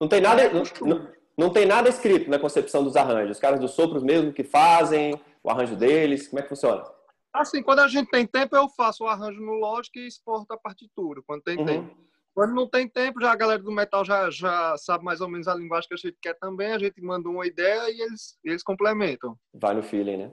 Não 0.00 0.08
tem 0.08 0.20
nada, 0.20 0.52
não, 0.52 0.62
não, 0.80 1.12
não, 1.38 1.50
tem 1.50 1.64
nada 1.64 1.88
escrito 1.88 2.28
na 2.28 2.38
concepção 2.38 2.82
dos 2.82 2.96
arranjos. 2.96 3.36
Os 3.36 3.40
caras 3.40 3.60
dos 3.60 3.70
sopros 3.70 4.02
mesmo 4.02 4.32
que 4.32 4.42
fazem 4.42 5.20
o 5.42 5.50
arranjo 5.50 5.76
deles, 5.76 6.26
como 6.26 6.40
é 6.40 6.42
que 6.42 6.48
funciona? 6.48 6.84
Assim, 7.32 7.62
quando 7.62 7.80
a 7.80 7.88
gente 7.88 8.10
tem 8.10 8.26
tempo, 8.26 8.56
eu 8.56 8.68
faço 8.68 9.04
o 9.04 9.08
arranjo 9.08 9.40
no 9.40 9.54
Logic 9.54 9.98
e 9.98 10.06
exporto 10.06 10.52
a 10.52 10.58
partitura, 10.58 11.22
quando 11.26 11.42
tem 11.42 11.58
uhum. 11.58 11.64
tempo. 11.64 11.96
Quando 12.34 12.52
não 12.52 12.68
tem 12.68 12.88
tempo, 12.88 13.20
já 13.20 13.30
a 13.30 13.36
galera 13.36 13.62
do 13.62 13.70
metal 13.70 14.04
já, 14.04 14.28
já 14.28 14.76
sabe 14.76 15.04
mais 15.04 15.20
ou 15.20 15.28
menos 15.28 15.46
a 15.46 15.54
linguagem 15.54 15.88
que 15.88 15.94
a 15.94 15.96
gente 15.96 16.18
quer 16.20 16.34
também, 16.34 16.72
a 16.72 16.78
gente 16.78 17.00
manda 17.00 17.28
uma 17.28 17.46
ideia 17.46 17.88
e 17.90 18.00
eles, 18.00 18.36
eles 18.44 18.62
complementam. 18.62 19.38
Vai 19.52 19.72
no 19.72 19.84
feeling, 19.84 20.16
né? 20.16 20.32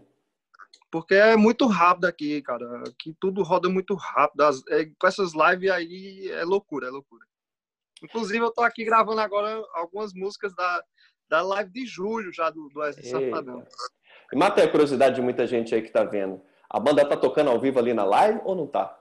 Porque 0.91 1.15
é 1.15 1.37
muito 1.37 1.65
rápido 1.67 2.05
aqui, 2.05 2.41
cara. 2.41 2.83
Aqui 2.87 3.15
tudo 3.19 3.41
roda 3.43 3.69
muito 3.69 3.95
rápido. 3.95 4.41
As, 4.41 4.61
é, 4.67 4.85
com 4.85 5.07
essas 5.07 5.31
lives 5.33 5.71
aí 5.71 6.29
é 6.29 6.43
loucura, 6.43 6.87
é 6.87 6.91
loucura. 6.91 7.25
Inclusive, 8.03 8.39
eu 8.39 8.51
tô 8.51 8.61
aqui 8.61 8.83
gravando 8.83 9.21
agora 9.21 9.63
algumas 9.73 10.13
músicas 10.13 10.53
da, 10.53 10.83
da 11.29 11.41
live 11.41 11.71
de 11.71 11.85
julho 11.85 12.33
já 12.33 12.49
do, 12.49 12.67
do 12.69 12.79
Wesley 12.79 13.05
Safadão. 13.05 13.65
E 14.33 14.37
mata 14.37 14.63
a 14.63 14.69
curiosidade 14.69 15.15
de 15.15 15.21
muita 15.21 15.47
gente 15.47 15.73
aí 15.73 15.81
que 15.81 15.91
tá 15.91 16.03
vendo. 16.03 16.41
A 16.69 16.79
banda 16.79 17.07
tá 17.07 17.15
tocando 17.15 17.49
ao 17.49 17.59
vivo 17.59 17.79
ali 17.79 17.93
na 17.93 18.03
live 18.03 18.41
ou 18.43 18.55
não 18.55 18.67
tá? 18.67 18.97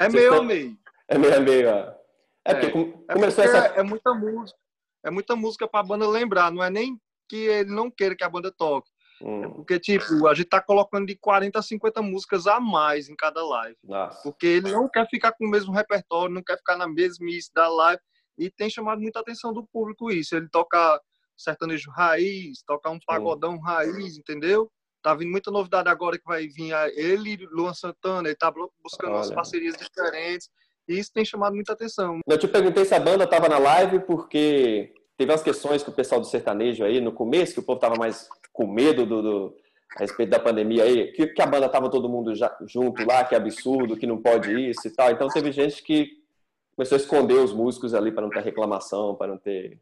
É 0.00 0.08
meio 0.08 0.34
a 0.34 0.42
meio. 0.42 0.78
É 1.06 1.18
meio 1.18 1.36
a 1.36 1.40
meio, 1.40 1.68
é. 1.68 1.98
É, 2.44 2.54
porque 2.54 2.66
é, 3.08 3.14
começou 3.14 3.44
é 3.44 3.46
porque 3.46 3.66
essa. 3.66 3.80
É 3.80 3.82
muita 3.82 4.14
música. 4.14 4.58
É 5.04 5.10
muita 5.10 5.36
música 5.36 5.68
pra 5.68 5.82
banda 5.82 6.08
lembrar. 6.08 6.50
Não 6.50 6.62
é 6.62 6.70
nem 6.70 7.00
que 7.28 7.36
ele 7.36 7.70
não 7.70 7.90
queira 7.90 8.16
que 8.16 8.24
a 8.24 8.28
banda 8.28 8.52
toque. 8.52 8.90
Hum. 9.22 9.44
É 9.44 9.48
porque, 9.48 9.78
tipo, 9.78 10.26
a 10.26 10.34
gente 10.34 10.48
tá 10.48 10.60
colocando 10.60 11.06
de 11.06 11.16
40 11.16 11.58
a 11.58 11.62
50 11.62 12.02
músicas 12.02 12.46
a 12.46 12.58
mais 12.58 13.08
em 13.08 13.14
cada 13.14 13.44
live. 13.44 13.76
Nossa. 13.84 14.22
Porque 14.22 14.46
ele 14.46 14.72
não 14.72 14.88
quer 14.88 15.08
ficar 15.08 15.32
com 15.32 15.46
o 15.46 15.50
mesmo 15.50 15.72
repertório, 15.72 16.34
não 16.34 16.42
quer 16.42 16.56
ficar 16.56 16.76
na 16.76 16.88
mesmice 16.88 17.50
da 17.54 17.68
live. 17.68 18.00
E 18.38 18.50
tem 18.50 18.68
chamado 18.68 19.00
muita 19.00 19.20
atenção 19.20 19.52
do 19.52 19.66
público 19.66 20.10
isso. 20.10 20.34
Ele 20.34 20.48
toca 20.48 21.00
sertanejo 21.36 21.90
raiz, 21.90 22.62
tocar 22.66 22.90
um 22.90 22.98
pagodão 23.06 23.54
hum. 23.54 23.60
raiz, 23.60 24.18
entendeu? 24.18 24.70
Tá 25.02 25.14
vindo 25.14 25.30
muita 25.30 25.50
novidade 25.50 25.88
agora 25.88 26.16
que 26.16 26.24
vai 26.24 26.46
vir 26.46 26.72
ele 26.94 27.46
Luan 27.50 27.74
Santana, 27.74 28.28
ele 28.28 28.36
tá 28.36 28.52
buscando 28.82 29.14
umas 29.14 29.30
parcerias 29.30 29.76
diferentes. 29.76 30.48
E 30.88 30.98
isso 30.98 31.12
tem 31.12 31.24
chamado 31.24 31.54
muita 31.54 31.72
atenção. 31.72 32.20
Eu 32.26 32.38
te 32.38 32.48
perguntei 32.48 32.84
se 32.84 32.94
a 32.94 33.00
banda 33.00 33.26
tava 33.26 33.48
na 33.48 33.58
live 33.58 34.00
porque 34.00 34.92
teve 35.16 35.30
umas 35.30 35.42
questões 35.42 35.82
com 35.82 35.90
o 35.90 35.94
pessoal 35.94 36.20
do 36.20 36.26
sertanejo 36.26 36.84
aí 36.84 37.00
no 37.00 37.12
começo, 37.12 37.54
que 37.54 37.60
o 37.60 37.62
povo 37.62 37.80
tava 37.80 37.96
mais 37.96 38.28
com 38.52 38.66
medo 38.66 39.06
do, 39.06 39.22
do 39.22 39.56
a 39.96 40.00
respeito 40.00 40.30
da 40.30 40.40
pandemia 40.40 40.84
aí, 40.84 41.12
que, 41.12 41.26
que 41.26 41.42
a 41.42 41.46
banda 41.46 41.68
tava 41.68 41.90
todo 41.90 42.08
mundo 42.08 42.34
já, 42.34 42.54
junto 42.66 43.04
lá, 43.04 43.24
que 43.24 43.34
é 43.34 43.38
absurdo, 43.38 43.96
que 43.96 44.06
não 44.06 44.20
pode 44.20 44.52
isso 44.70 44.88
e 44.88 44.90
tal. 44.90 45.10
Então 45.10 45.28
teve 45.28 45.52
gente 45.52 45.82
que 45.82 46.10
começou 46.74 46.96
a 46.96 47.00
esconder 47.00 47.34
os 47.34 47.52
músicos 47.52 47.92
ali 47.92 48.10
para 48.10 48.22
não 48.22 48.30
ter 48.30 48.42
reclamação, 48.42 49.14
para 49.14 49.28
não 49.28 49.38
ter 49.38 49.78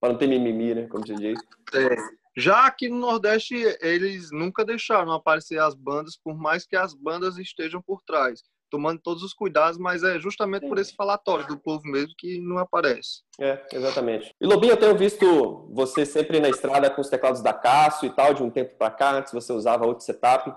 para 0.00 0.12
não 0.12 0.18
ter 0.18 0.28
mimimi, 0.28 0.76
né, 0.76 0.86
como 0.86 1.04
se 1.04 1.12
diz. 1.14 1.40
É. 1.74 1.96
Já 2.36 2.66
aqui 2.66 2.88
no 2.88 2.98
Nordeste, 2.98 3.56
eles 3.80 4.30
nunca 4.30 4.64
deixaram 4.64 5.10
aparecer 5.10 5.58
as 5.58 5.74
bandas, 5.74 6.16
por 6.16 6.38
mais 6.38 6.64
que 6.64 6.76
as 6.76 6.94
bandas 6.94 7.36
estejam 7.36 7.82
por 7.82 8.00
trás 8.02 8.44
tomando 8.70 9.00
todos 9.00 9.22
os 9.22 9.32
cuidados, 9.32 9.78
mas 9.78 10.02
é 10.02 10.18
justamente 10.18 10.66
por 10.68 10.78
esse 10.78 10.94
falatório 10.94 11.46
do 11.46 11.58
povo 11.58 11.86
mesmo 11.86 12.14
que 12.16 12.40
não 12.40 12.58
aparece. 12.58 13.22
É, 13.38 13.64
exatamente. 13.72 14.34
E 14.40 14.46
Lobinho, 14.46 14.72
eu 14.72 14.76
tenho 14.76 14.96
visto 14.96 15.68
você 15.72 16.04
sempre 16.04 16.40
na 16.40 16.48
estrada 16.48 16.90
com 16.90 17.00
os 17.00 17.08
teclados 17.08 17.40
da 17.40 17.52
Cássio 17.52 18.06
e 18.06 18.10
tal, 18.10 18.34
de 18.34 18.42
um 18.42 18.50
tempo 18.50 18.76
para 18.76 18.90
cá, 18.90 19.12
antes 19.12 19.32
você 19.32 19.52
usava 19.52 19.86
outro 19.86 20.04
setup. 20.04 20.54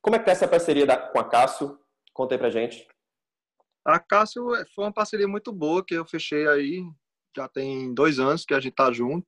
Como 0.00 0.16
é 0.16 0.18
que 0.18 0.24
tá 0.24 0.32
essa 0.32 0.48
parceria 0.48 0.86
da, 0.86 0.96
com 0.96 1.18
a 1.18 1.24
Cássio? 1.24 1.78
Conta 2.12 2.34
aí 2.34 2.38
pra 2.38 2.50
gente. 2.50 2.86
A 3.84 3.98
Cássio 3.98 4.46
foi 4.74 4.84
uma 4.84 4.92
parceria 4.92 5.26
muito 5.26 5.52
boa 5.52 5.84
que 5.84 5.94
eu 5.94 6.04
fechei 6.04 6.46
aí, 6.46 6.84
já 7.36 7.48
tem 7.48 7.92
dois 7.92 8.18
anos 8.18 8.44
que 8.44 8.54
a 8.54 8.60
gente 8.60 8.74
tá 8.74 8.92
junto. 8.92 9.26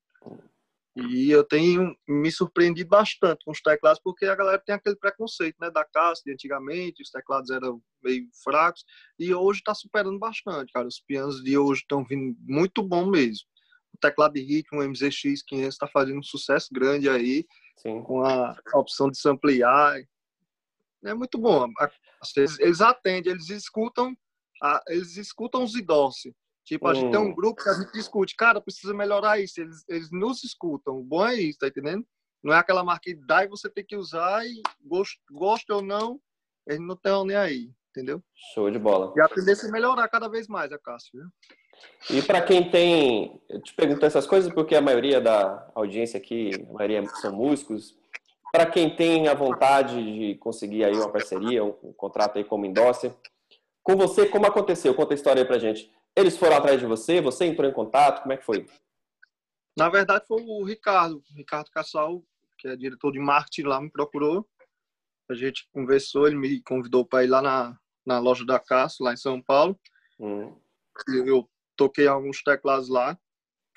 E 0.97 1.29
eu 1.29 1.43
tenho 1.43 1.97
me 2.07 2.31
surpreendido 2.31 2.89
bastante 2.89 3.45
com 3.45 3.51
os 3.51 3.61
teclados, 3.61 4.01
porque 4.03 4.27
a 4.27 4.35
galera 4.37 4.63
tem 4.65 4.77
aquele 4.77 4.95
preconceito 4.95 5.57
né, 5.61 5.69
da 5.69 5.85
casa 5.85 6.23
de 6.25 6.33
antigamente, 6.33 7.03
os 7.03 7.11
teclados 7.11 7.51
eram 7.51 7.83
meio 8.01 8.29
fracos, 8.45 8.85
e 9.19 9.35
hoje 9.35 9.59
está 9.59 9.75
superando 9.75 10.19
bastante, 10.21 10.73
cara. 10.73 10.87
Os 10.87 11.01
pianos 11.01 11.43
de 11.43 11.59
hoje 11.59 11.81
estão 11.81 12.05
vindo 12.05 12.37
muito 12.41 12.81
bom 12.81 13.11
mesmo. 13.11 13.45
O 13.93 13.99
teclado 13.99 14.35
de 14.35 14.43
ritmo, 14.43 14.81
o 14.81 14.85
MZX500, 14.85 15.69
está 15.69 15.89
fazendo 15.89 16.21
um 16.21 16.23
sucesso 16.23 16.69
grande 16.73 17.09
aí, 17.09 17.45
Sim. 17.79 18.01
com 18.05 18.25
a, 18.25 18.57
opção 18.75 19.11
de 19.11 19.19
samplear. 19.19 20.01
É 21.05 21.13
muito 21.13 21.39
bom. 21.39 21.67
Eles, 22.37 22.59
eles 22.61 22.81
atendem, 22.81 23.33
eles 23.33 23.51
escutam, 23.51 24.17
eles 24.89 25.17
escutam 25.17 25.65
os 25.65 25.75
idosos 25.75 26.33
Tipo, 26.65 26.89
a 26.89 26.95
gente 26.95 27.11
tem 27.11 27.21
um 27.21 27.29
hum. 27.29 27.35
grupo 27.35 27.63
que 27.63 27.69
a 27.69 27.75
gente 27.75 27.93
discute, 27.93 28.35
cara, 28.35 28.61
precisa 28.61 28.95
melhorar 28.95 29.39
isso. 29.39 29.61
Eles, 29.61 29.85
eles 29.89 30.11
nos 30.11 30.43
escutam. 30.43 30.99
O 30.99 31.03
bom 31.03 31.27
é 31.27 31.35
isso, 31.35 31.59
tá 31.59 31.69
entendendo? 31.69 32.05
Não 32.43 32.55
é 32.55 32.59
aquela 32.59 32.83
marca 32.83 33.03
que 33.05 33.15
dá 33.15 33.45
e 33.45 33.49
você 33.49 33.69
tem 33.71 33.85
que 33.85 33.97
usar 33.97 34.47
e 34.47 34.63
gosta, 34.83 35.19
gosta 35.31 35.75
ou 35.75 35.83
não, 35.83 36.21
eles 36.67 36.81
não 36.81 36.95
estão 36.95 37.25
nem 37.25 37.37
aí, 37.37 37.71
entendeu? 37.91 38.23
Show 38.55 38.71
de 38.71 38.79
bola. 38.79 39.13
E 39.17 39.21
a 39.21 39.29
tendência 39.29 39.67
é 39.67 39.71
melhorar 39.71 40.09
cada 40.09 40.29
vez 40.29 40.47
mais, 40.47 40.73
a 40.73 40.79
Cássio, 40.79 41.21
viu? 41.21 41.29
E 42.11 42.23
para 42.23 42.43
quem 42.43 42.71
tem. 42.71 43.41
Eu 43.49 43.63
te 43.63 43.75
pergunto 43.75 44.05
essas 44.05 44.27
coisas 44.27 44.53
porque 44.53 44.75
a 44.75 44.81
maioria 44.81 45.21
da 45.21 45.71
audiência 45.75 46.19
aqui, 46.19 46.51
a 46.69 46.73
maioria 46.73 47.07
são 47.17 47.35
músicos. 47.35 47.95
Para 48.53 48.67
quem 48.67 48.95
tem 48.95 49.27
a 49.27 49.35
vontade 49.35 49.97
de 49.97 50.35
conseguir 50.37 50.85
aí 50.85 50.95
uma 50.95 51.11
parceria, 51.11 51.65
um, 51.65 51.75
um 51.83 51.93
contrato 51.93 52.39
aí 52.39 52.45
como 52.45 52.67
endosser, 52.67 53.13
com 53.83 53.97
você, 53.97 54.27
como 54.27 54.47
aconteceu? 54.47 54.95
Conta 54.95 55.13
a 55.13 55.17
história 55.17 55.43
aí 55.43 55.47
pra 55.47 55.59
gente. 55.59 55.91
Eles 56.17 56.37
foram 56.37 56.57
atrás 56.57 56.79
de 56.79 56.87
você? 56.87 57.21
Você 57.21 57.45
entrou 57.45 57.69
em 57.69 57.73
contato? 57.73 58.23
Como 58.23 58.33
é 58.33 58.37
que 58.37 58.45
foi? 58.45 58.67
Na 59.77 59.89
verdade, 59.89 60.25
foi 60.27 60.41
o 60.43 60.63
Ricardo, 60.63 61.23
Ricardo 61.35 61.71
Cassal, 61.71 62.25
que 62.59 62.69
é 62.69 62.77
diretor 62.77 63.11
de 63.11 63.19
marketing 63.19 63.67
lá, 63.67 63.81
me 63.81 63.91
procurou. 63.91 64.49
A 65.29 65.35
gente 65.35 65.69
conversou, 65.73 66.29
ele 66.29 66.37
me 66.37 66.63
convidou 66.63 67.05
para 67.05 67.25
ir 67.25 67.27
lá 67.27 67.43
na, 67.43 67.77
na 68.07 68.21
loja 68.21 68.45
da 68.45 68.61
Cássio, 68.61 69.05
lá 69.05 69.13
em 69.13 69.17
São 69.17 69.43
Paulo. 69.43 69.79
Hum. 70.21 70.57
Eu 71.27 71.51
toquei 71.77 72.07
alguns 72.07 72.41
teclados 72.45 72.89
lá, 72.89 73.19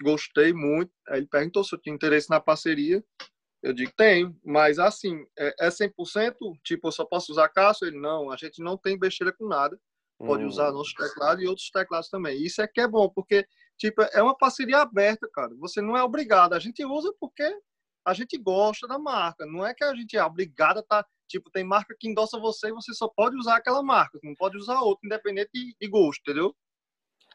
gostei 0.03 0.53
muito. 0.53 0.91
Aí 1.07 1.21
ele 1.21 1.27
perguntou 1.27 1.63
se 1.63 1.73
eu 1.73 1.79
tinha 1.79 1.95
interesse 1.95 2.29
na 2.29 2.39
parceria. 2.39 3.03
Eu 3.63 3.73
digo, 3.73 3.91
tenho, 3.97 4.39
mas 4.45 4.77
assim, 4.77 5.25
é, 5.35 5.67
100%? 5.69 5.91
É 6.19 6.33
tipo, 6.63 6.87
eu 6.87 6.91
só 6.91 7.03
posso 7.03 7.31
usar 7.31 7.49
Cássio? 7.49 7.87
Ele, 7.87 7.99
não, 7.99 8.29
a 8.29 8.37
gente 8.37 8.61
não 8.61 8.77
tem 8.77 8.99
besteira 8.99 9.33
com 9.33 9.47
nada 9.47 9.79
pode 10.17 10.43
hum. 10.43 10.47
usar 10.47 10.71
nosso 10.71 10.93
teclado 10.95 11.41
e 11.41 11.47
outros 11.47 11.69
teclados 11.69 12.09
também. 12.09 12.41
Isso 12.41 12.61
é 12.61 12.67
que 12.67 12.81
é 12.81 12.87
bom, 12.87 13.09
porque 13.09 13.45
tipo, 13.77 14.01
é 14.01 14.21
uma 14.21 14.37
parceria 14.37 14.79
aberta, 14.79 15.29
cara. 15.31 15.53
Você 15.59 15.81
não 15.81 15.95
é 15.95 16.03
obrigado. 16.03 16.53
A 16.53 16.59
gente 16.59 16.83
usa 16.83 17.13
porque 17.19 17.43
a 18.05 18.13
gente 18.13 18.37
gosta 18.37 18.87
da 18.87 18.97
marca. 18.97 19.45
Não 19.45 19.65
é 19.65 19.73
que 19.73 19.83
a 19.83 19.93
gente 19.93 20.17
é 20.17 20.23
obrigado 20.23 20.77
a 20.77 20.79
estar. 20.79 21.03
Tá, 21.03 21.09
tipo, 21.27 21.51
tem 21.51 21.63
marca 21.63 21.95
que 21.99 22.07
endossa 22.07 22.39
você 22.39 22.69
e 22.69 22.73
você 22.73 22.93
só 22.93 23.07
pode 23.07 23.35
usar 23.35 23.57
aquela 23.57 23.83
marca. 23.83 24.17
Não 24.23 24.33
pode 24.33 24.57
usar 24.57 24.79
outra, 24.79 25.05
independente 25.05 25.49
de, 25.53 25.75
de 25.79 25.87
gosto, 25.87 26.21
entendeu? 26.21 26.55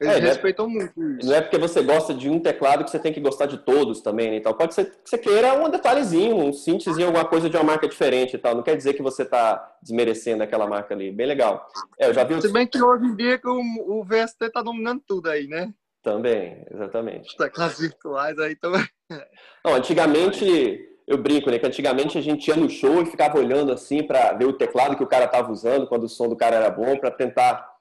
Eles 0.02 0.16
é, 0.16 0.20
né? 0.20 0.28
respeitam 0.28 0.68
muito 0.68 1.00
isso. 1.00 1.28
Não 1.28 1.34
é 1.36 1.40
porque 1.40 1.58
você 1.58 1.80
gosta 1.80 2.12
de 2.12 2.28
um 2.28 2.40
teclado 2.40 2.84
que 2.84 2.90
você 2.90 2.98
tem 2.98 3.12
que 3.12 3.20
gostar 3.20 3.46
de 3.46 3.58
todos 3.58 4.00
também, 4.00 4.30
né? 4.30 4.36
Então, 4.36 4.52
pode 4.52 4.74
ser 4.74 4.86
que 4.86 5.08
você 5.08 5.16
queira 5.16 5.54
um 5.54 5.70
detalhezinho, 5.70 6.36
um 6.36 6.52
síntesezinho, 6.52 7.06
alguma 7.06 7.24
coisa 7.24 7.48
de 7.48 7.56
uma 7.56 7.62
marca 7.62 7.88
diferente 7.88 8.34
e 8.34 8.38
tal. 8.38 8.56
Não 8.56 8.64
quer 8.64 8.76
dizer 8.76 8.94
que 8.94 9.02
você 9.02 9.22
está 9.22 9.76
desmerecendo 9.80 10.42
aquela 10.42 10.66
marca 10.66 10.92
ali. 10.92 11.12
Bem 11.12 11.26
legal. 11.26 11.68
É, 11.98 12.08
eu 12.08 12.14
já 12.14 12.24
vi... 12.24 12.40
Se 12.42 12.52
bem 12.52 12.66
que 12.66 12.82
hoje 12.82 13.04
em 13.06 13.14
dia 13.14 13.40
o, 13.44 14.00
o 14.00 14.04
VST 14.04 14.44
está 14.44 14.60
dominando 14.60 15.00
tudo 15.06 15.30
aí, 15.30 15.46
né? 15.46 15.72
Também, 16.02 16.66
exatamente. 16.68 17.28
Os 17.28 17.34
teclados 17.36 17.78
virtuais 17.78 18.36
aí 18.40 18.56
também. 18.56 18.86
Não, 19.64 19.74
antigamente... 19.74 20.88
Eu 21.04 21.18
brinco, 21.18 21.50
né? 21.50 21.58
Que 21.58 21.66
antigamente 21.66 22.16
a 22.16 22.20
gente 22.20 22.46
ia 22.46 22.56
no 22.56 22.70
show 22.70 23.02
e 23.02 23.06
ficava 23.06 23.36
olhando 23.36 23.72
assim 23.72 24.04
para 24.04 24.32
ver 24.34 24.44
o 24.44 24.52
teclado 24.52 24.96
que 24.96 25.02
o 25.02 25.06
cara 25.06 25.24
estava 25.24 25.50
usando, 25.50 25.88
quando 25.88 26.04
o 26.04 26.08
som 26.08 26.28
do 26.28 26.36
cara 26.36 26.56
era 26.56 26.70
bom, 26.70 26.96
para 26.96 27.10
tentar 27.10 27.71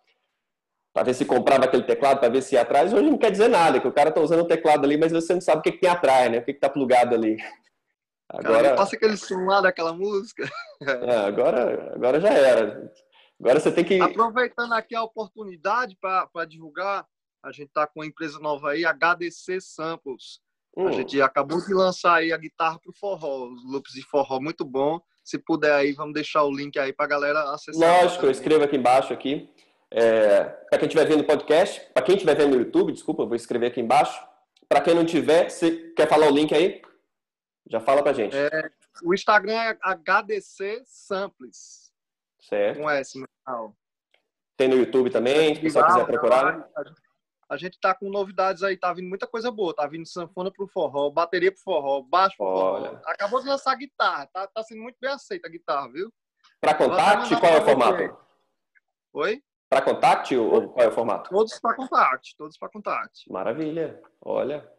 para 0.94 1.04
ver 1.04 1.14
se 1.14 1.26
comprava 1.26 1.66
aquele 1.66 1.84
teclado, 1.84 2.20
para 2.20 2.30
ver 2.30 2.42
se 2.42 2.56
ia 2.56 2.62
atrás. 2.62 2.94
Hoje 2.94 3.10
não 3.10 3.18
quer 3.18 3.32
dizer 3.32 3.48
nada, 3.48 3.80
que 3.80 3.88
o 3.88 3.94
cara 3.94 4.10
está 4.10 4.22
usando 4.22 4.42
o 4.42 4.48
teclado 4.48 4.86
ali, 4.86 4.98
mas 4.98 5.12
você 5.12 5.34
não 5.34 5.42
sabe 5.42 5.60
o 5.60 5.62
que, 5.62 5.72
que 5.72 5.80
tem 5.80 5.90
atrás, 5.90 6.32
né? 6.32 6.40
O 6.40 6.44
que 6.44 6.52
está 6.52 6.70
plugado 6.70 7.16
ali. 7.16 7.38
Agora 8.30 8.64
cara, 8.64 8.76
passa 8.76 8.96
aquele 8.96 9.18
som 9.18 9.46
lá 9.46 9.62
daquela 9.62 9.94
música. 9.94 10.44
É, 10.84 11.16
agora, 11.16 11.94
agora 11.94 12.20
já 12.20 12.30
era. 12.30 12.92
Agora 13.40 13.60
você 13.60 13.72
tem 13.72 13.84
que. 13.84 14.02
Aproveitando 14.02 14.74
aqui 14.74 14.96
a 14.96 15.04
oportunidade 15.04 15.96
para 16.02 16.46
divulgar, 16.46 17.06
a 17.46 17.52
gente 17.52 17.68
está 17.68 17.86
com 17.86 18.00
uma 18.00 18.06
empresa 18.08 18.40
nova 18.40 18.72
aí, 18.72 18.84
HDC 18.84 19.62
Samples. 19.62 20.40
Hum. 20.76 20.88
A 20.88 20.92
gente 20.92 21.22
acabou 21.22 21.64
de 21.64 21.72
lançar 21.72 22.16
aí 22.16 22.34
a 22.34 22.38
guitarra 22.38 22.80
para 22.80 22.90
o 22.90 22.98
forró, 22.98 23.48
os 23.48 23.64
loops 23.64 23.94
de 23.94 24.02
forró 24.02 24.40
muito 24.40 24.66
bom. 24.66 25.00
Se 25.24 25.38
puder 25.38 25.74
aí, 25.74 25.94
vamos 25.94 26.16
deixar 26.16 26.44
o 26.44 26.52
link 26.52 26.80
aí 26.80 26.92
para 26.92 27.06
a 27.06 27.10
galera 27.10 27.54
acessar. 27.54 28.02
Lógico, 28.02 28.26
eu 28.26 28.32
escrevo 28.32 28.64
aqui 28.64 28.78
embaixo 28.78 29.14
aqui. 29.14 29.48
É, 29.94 30.44
para 30.44 30.80
quem 30.80 30.88
estiver 30.88 31.06
vendo 31.06 31.22
o 31.22 31.28
podcast, 31.28 31.82
para 31.94 32.04
quem 32.04 32.16
estiver 32.16 32.36
vendo 32.36 32.56
no 32.56 32.62
YouTube, 32.62 32.94
desculpa, 32.94 33.26
vou 33.26 33.36
escrever 33.36 33.68
aqui 33.68 33.82
embaixo. 33.82 34.26
Para 34.68 34.82
quem 34.82 34.96
não 34.96 35.06
tiver, 35.06 35.50
você 35.50 35.92
quer 35.96 36.08
falar 36.08 36.28
o 36.28 36.32
link 36.32 36.54
aí? 36.54 36.82
Já 37.68 37.80
fala 37.82 38.02
para 38.02 38.14
gente. 38.14 38.36
É 38.36 38.72
o 39.04 39.14
Instagram 39.14 39.54
é 39.54 39.78
HDC 39.82 40.84
Samples. 40.86 41.92
Certo. 42.40 42.80
Com 42.80 42.90
S 42.90 43.20
no 43.20 43.28
final. 43.28 43.76
Tem 44.58 44.68
no 44.68 44.76
YouTube 44.76 45.10
também, 45.10 45.56
se 45.56 45.70
você 45.70 45.84
quiser 45.84 46.06
procurar. 46.06 46.70
A 47.50 47.58
gente 47.58 47.80
tá 47.80 47.94
com 47.94 48.10
novidades 48.10 48.64
aí, 48.64 48.78
tá 48.78 48.94
vindo 48.94 49.10
muita 49.10 49.28
coisa 49.28 49.52
boa. 49.52 49.76
Tá 49.76 49.88
vindo 49.88 50.06
sanfona 50.06 50.52
pro 50.52 50.68
forró, 50.68 51.10
bateria 51.10 51.52
pro 51.52 51.62
forró, 51.62 52.02
baixo 52.02 52.38
pro 52.38 52.46
Olha. 52.46 52.90
forró. 52.90 53.02
Acabou 53.06 53.42
de 53.42 53.48
lançar 53.48 53.76
guitarra, 53.76 54.28
tá, 54.28 54.48
tá 54.48 54.64
sendo 54.64 54.82
muito 54.82 54.98
bem 55.02 55.12
aceita 55.12 55.48
a 55.48 55.52
guitarra, 55.52 55.92
viu? 55.92 56.14
Para 56.60 56.76
contact, 56.76 57.40
qual 57.40 57.54
é 57.54 57.60
o 57.60 57.66
formato? 57.66 58.18
Oi? 59.14 59.44
Para 59.72 59.82
contact 59.82 60.36
ou 60.36 60.68
qual 60.68 60.86
é 60.86 60.90
o 60.90 60.92
formato? 60.92 61.30
Todos 61.30 61.58
para 61.58 61.74
contact, 61.74 62.36
todos 62.36 62.58
para 62.58 62.68
contact. 62.68 63.32
Maravilha, 63.32 64.02
olha. 64.22 64.70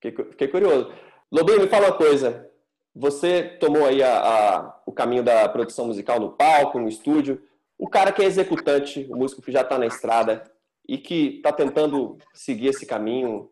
Fiquei, 0.00 0.24
fiquei, 0.30 0.48
curioso. 0.48 0.90
Lobinho, 1.30 1.60
me 1.60 1.68
fala 1.68 1.88
uma 1.88 1.96
coisa. 1.98 2.50
Você 2.94 3.42
tomou 3.60 3.84
aí 3.84 4.02
a, 4.02 4.18
a, 4.18 4.80
o 4.86 4.92
caminho 4.92 5.22
da 5.22 5.46
produção 5.50 5.84
musical 5.84 6.18
no 6.18 6.32
palco, 6.32 6.78
no 6.78 6.88
estúdio. 6.88 7.46
O 7.76 7.86
cara 7.86 8.10
que 8.10 8.22
é 8.22 8.24
executante, 8.24 9.06
o 9.10 9.16
músico 9.16 9.42
que 9.42 9.52
já 9.52 9.60
está 9.60 9.78
na 9.78 9.84
estrada, 9.84 10.42
e 10.88 10.96
que 10.96 11.36
está 11.36 11.52
tentando 11.52 12.16
seguir 12.32 12.68
esse 12.68 12.86
caminho, 12.86 13.50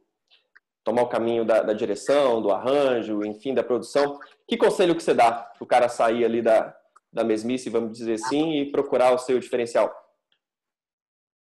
tomar 0.82 1.02
o 1.02 1.08
caminho 1.08 1.44
da, 1.44 1.60
da, 1.62 1.74
direção, 1.74 2.40
do 2.40 2.50
arranjo, 2.50 3.22
enfim, 3.26 3.52
da 3.52 3.62
produção, 3.62 4.18
que 4.48 4.56
conselho 4.56 4.96
que 4.96 5.02
você 5.02 5.12
dá 5.12 5.32
para 5.32 5.62
o 5.62 5.66
cara 5.66 5.90
sair 5.90 6.24
ali 6.24 6.40
da, 6.40 6.74
da 7.12 7.22
mesmice, 7.22 7.68
vamos 7.68 7.92
dizer 7.98 8.14
assim, 8.14 8.54
e 8.54 8.72
procurar 8.72 9.12
o 9.12 9.18
seu 9.18 9.38
diferencial? 9.38 10.05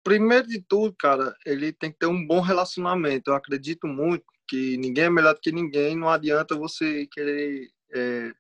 Primeiro 0.06 0.48
de 0.48 0.62
tudo, 0.62 0.96
cara, 1.00 1.36
ele 1.44 1.74
tem 1.74 1.91
que 1.91 1.98
ter 1.98 2.06
um 2.06 2.28
bom 2.28 2.39
relacionamento. 2.39 3.32
Eu 3.32 3.36
acredito 3.36 3.88
muito 3.88 4.24
que 4.48 4.78
ninguém 4.78 5.06
é 5.06 5.10
melhor 5.10 5.34
do 5.34 5.41
que 5.41 5.52
ninguém, 5.52 5.96
não 5.98 6.08
adianta 6.08 6.56
você 6.56 7.08
querer 7.08 7.72
é, 7.91 8.32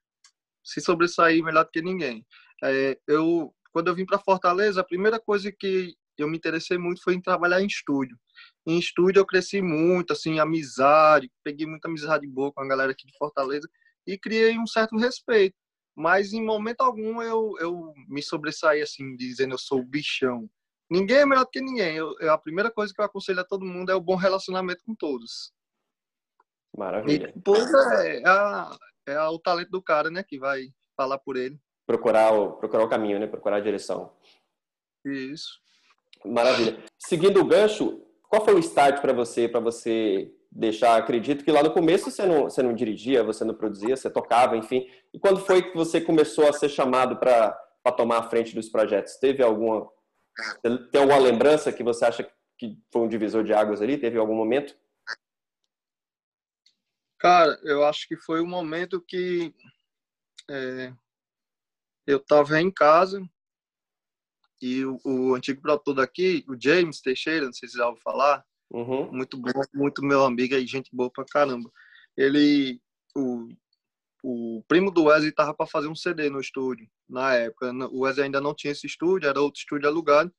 se 0.63 0.79
sobressair 0.79 1.43
melhor 1.43 1.65
do 1.65 1.71
que 1.71 1.81
ninguém. 1.81 2.23
É, 2.63 2.99
eu, 3.07 3.51
quando 3.73 3.87
eu 3.87 3.95
vim 3.95 4.05
para 4.05 4.19
Fortaleza, 4.19 4.79
a 4.79 4.83
primeira 4.83 5.19
coisa 5.19 5.51
que 5.51 5.95
eu 6.19 6.27
me 6.27 6.37
interessei 6.37 6.77
muito 6.77 7.01
foi 7.01 7.15
em 7.15 7.21
trabalhar 7.21 7.59
em 7.59 7.65
estúdio. 7.65 8.15
Em 8.67 8.77
estúdio 8.77 9.21
eu 9.21 9.25
cresci 9.25 9.59
muito, 9.59 10.13
assim, 10.13 10.37
amizade, 10.39 11.31
peguei 11.43 11.65
muita 11.65 11.87
amizade 11.87 12.27
boa 12.27 12.53
com 12.53 12.61
a 12.61 12.67
galera 12.67 12.91
aqui 12.91 13.07
de 13.07 13.17
Fortaleza 13.17 13.67
e 14.05 14.19
criei 14.19 14.55
um 14.59 14.67
certo 14.67 14.95
respeito. 14.97 15.55
Mas 15.95 16.31
em 16.31 16.45
momento 16.45 16.81
algum 16.81 17.23
eu, 17.23 17.55
eu 17.59 17.91
me 18.07 18.21
sobressaí, 18.21 18.83
assim, 18.83 19.15
dizendo 19.15 19.55
eu 19.55 19.57
sou 19.57 19.79
o 19.79 19.85
bichão. 19.85 20.47
Ninguém 20.89 21.17
é 21.17 21.25
melhor 21.25 21.45
do 21.45 21.51
que 21.51 21.61
ninguém. 21.61 21.95
Eu, 21.95 22.15
eu, 22.19 22.31
a 22.31 22.37
primeira 22.37 22.71
coisa 22.71 22.93
que 22.93 23.01
eu 23.01 23.05
aconselho 23.05 23.39
a 23.39 23.45
todo 23.45 23.65
mundo 23.65 23.91
é 23.91 23.95
o 23.95 24.01
bom 24.01 24.15
relacionamento 24.15 24.83
com 24.85 24.93
todos. 24.93 25.51
Maravilha. 26.77 27.29
E 27.29 27.33
depois 27.33 27.73
é, 27.73 28.21
é, 28.21 28.27
a, 28.27 28.77
é 29.07 29.19
o 29.21 29.39
talento 29.39 29.71
do 29.71 29.81
cara, 29.81 30.09
né, 30.09 30.23
que 30.23 30.37
vai 30.37 30.67
falar 30.95 31.17
por 31.17 31.37
ele. 31.37 31.59
Procurar 31.87 32.33
o, 32.33 32.53
procurar 32.53 32.83
o 32.83 32.89
caminho, 32.89 33.19
né? 33.19 33.27
Procurar 33.27 33.57
a 33.57 33.61
direção. 33.61 34.11
Isso. 35.05 35.59
Maravilha. 36.25 36.83
Seguindo 36.97 37.39
o 37.39 37.45
gancho, 37.45 38.01
qual 38.27 38.43
foi 38.43 38.55
o 38.55 38.59
start 38.59 39.01
para 39.01 39.13
você, 39.13 39.47
para 39.47 39.59
você 39.59 40.31
deixar? 40.51 40.97
Acredito 40.97 41.43
que 41.43 41.51
lá 41.51 41.61
no 41.61 41.71
começo 41.71 42.09
você 42.09 42.25
não, 42.25 42.43
você 42.43 42.63
não 42.63 42.73
dirigia, 42.73 43.23
você 43.23 43.43
não 43.43 43.53
produzia, 43.53 43.95
você 43.95 44.09
tocava, 44.09 44.57
enfim. 44.57 44.87
E 45.13 45.19
quando 45.19 45.39
foi 45.39 45.61
que 45.61 45.75
você 45.75 46.01
começou 46.01 46.49
a 46.49 46.53
ser 46.53 46.69
chamado 46.69 47.17
para 47.17 47.55
tomar 47.95 48.19
a 48.19 48.29
frente 48.29 48.55
dos 48.55 48.67
projetos? 48.67 49.17
Teve 49.17 49.43
alguma 49.43 49.87
tem 50.91 51.01
alguma 51.01 51.19
lembrança 51.19 51.71
que 51.71 51.83
você 51.83 52.05
acha 52.05 52.31
que 52.57 52.77
foi 52.91 53.01
um 53.01 53.07
divisor 53.07 53.43
de 53.43 53.53
águas 53.53 53.81
ali? 53.81 53.97
Teve 53.97 54.17
algum 54.17 54.35
momento? 54.35 54.75
Cara, 57.19 57.59
eu 57.63 57.83
acho 57.85 58.07
que 58.07 58.17
foi 58.17 58.41
um 58.41 58.47
momento 58.47 59.01
que 59.01 59.53
é, 60.49 60.93
eu 62.05 62.17
estava 62.17 62.61
em 62.61 62.71
casa 62.71 63.27
e 64.61 64.85
o, 64.85 64.99
o, 65.03 65.35
antigo 65.35 65.61
produtor 65.61 65.95
daqui, 65.95 66.45
o 66.47 66.55
James 66.59 67.01
Teixeira, 67.01 67.45
não 67.45 67.53
sei 67.53 67.67
se 67.67 67.77
já 67.77 67.87
ouviu 67.87 68.01
falar, 68.01 68.45
uhum. 68.71 69.11
muito 69.11 69.37
bom, 69.37 69.51
muito 69.73 70.03
meu 70.03 70.23
amigo 70.23 70.55
aí, 70.55 70.65
gente 70.65 70.89
boa 70.93 71.09
pra 71.11 71.25
caramba. 71.25 71.71
Ele, 72.15 72.81
o, 73.15 73.49
o 74.27 74.63
primo 74.67 74.89
do 74.89 75.03
Wesley 75.03 75.31
tava 75.31 75.53
para 75.53 75.67
fazer 75.67 75.87
um 75.87 75.93
CD 75.93 76.31
no 76.31 76.39
estúdio, 76.39 76.89
na 77.07 77.35
época. 77.35 77.71
O 77.91 77.99
Wesley 77.99 78.25
ainda 78.25 78.41
não 78.41 78.55
tinha 78.55 78.71
esse 78.71 78.87
estúdio, 78.87 79.29
era 79.29 79.39
outro 79.39 79.59
estúdio 79.59 79.87
alugado. 79.87 80.33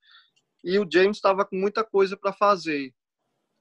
E 0.64 0.76
o 0.76 0.88
James 0.90 1.18
estava 1.18 1.44
com 1.44 1.54
muita 1.54 1.84
coisa 1.84 2.16
para 2.16 2.32
fazer. 2.32 2.92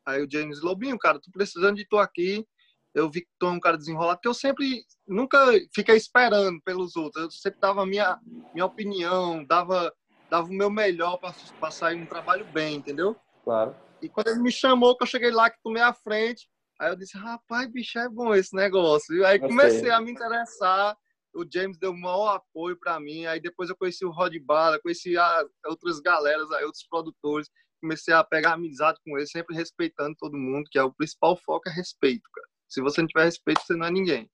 Aí 0.03 0.23
o 0.23 0.27
James, 0.29 0.61
Lobinho, 0.61 0.97
cara, 0.97 1.19
tô 1.19 1.29
precisando 1.29 1.75
de 1.75 1.85
tu 1.87 1.99
aqui. 1.99 2.43
Eu 2.91 3.07
vi 3.07 3.21
que 3.21 3.29
tu 3.37 3.45
é 3.45 3.51
um 3.51 3.59
cara 3.59 3.77
desenrolado, 3.77 4.19
que 4.19 4.27
eu 4.27 4.33
sempre, 4.33 4.83
nunca 5.07 5.37
fiquei 5.75 5.95
esperando 5.95 6.59
pelos 6.61 6.95
outros. 6.95 7.23
Eu 7.23 7.29
sempre 7.29 7.59
dava 7.59 7.85
minha, 7.85 8.19
minha 8.51 8.65
opinião, 8.65 9.45
dava 9.45 9.93
dava 10.27 10.47
o 10.47 10.53
meu 10.53 10.71
melhor 10.71 11.19
para 11.19 11.69
sair 11.69 12.01
um 12.01 12.05
trabalho 12.05 12.45
bem, 12.45 12.77
entendeu? 12.77 13.15
Claro. 13.43 13.75
E 14.01 14.09
quando 14.09 14.29
ele 14.29 14.41
me 14.41 14.51
chamou, 14.51 14.97
que 14.97 15.03
eu 15.03 15.07
cheguei 15.07 15.29
lá, 15.29 15.51
que 15.51 15.61
tomei 15.61 15.83
a 15.83 15.93
frente, 15.93 16.49
aí 16.79 16.91
eu 16.91 16.95
disse, 16.95 17.17
rapaz, 17.17 17.71
bicho, 17.71 17.97
é 17.99 18.09
bom 18.09 18.33
esse 18.33 18.55
negócio. 18.55 19.15
E 19.15 19.25
aí 19.25 19.39
comecei 19.39 19.89
a 19.89 20.01
me 20.01 20.11
interessar, 20.11 20.95
o 21.33 21.45
James 21.51 21.77
deu 21.77 21.91
o 21.91 21.99
maior 21.99 22.35
apoio 22.35 22.77
para 22.79 22.99
mim, 22.99 23.25
aí 23.25 23.39
depois 23.39 23.69
eu 23.69 23.75
conheci 23.75 24.05
o 24.05 24.11
Rod 24.11 24.33
Bala, 24.39 24.79
conheci 24.79 25.17
a, 25.17 25.45
outras 25.65 25.99
galeras, 25.99 26.49
aí, 26.51 26.63
outros 26.63 26.85
produtores, 26.87 27.49
comecei 27.81 28.13
a 28.13 28.23
pegar 28.23 28.53
amizade 28.53 28.99
com 29.05 29.17
eles, 29.17 29.31
sempre 29.31 29.55
respeitando 29.55 30.15
todo 30.17 30.37
mundo, 30.37 30.67
que 30.71 30.79
é 30.79 30.83
o 30.83 30.93
principal 30.93 31.37
foco 31.37 31.69
é 31.69 31.71
respeito, 31.71 32.27
cara. 32.33 32.47
Se 32.67 32.81
você 32.81 33.01
não 33.01 33.07
tiver 33.07 33.25
respeito, 33.25 33.61
você 33.61 33.75
não 33.75 33.85
é 33.85 33.91
ninguém. 33.91 34.29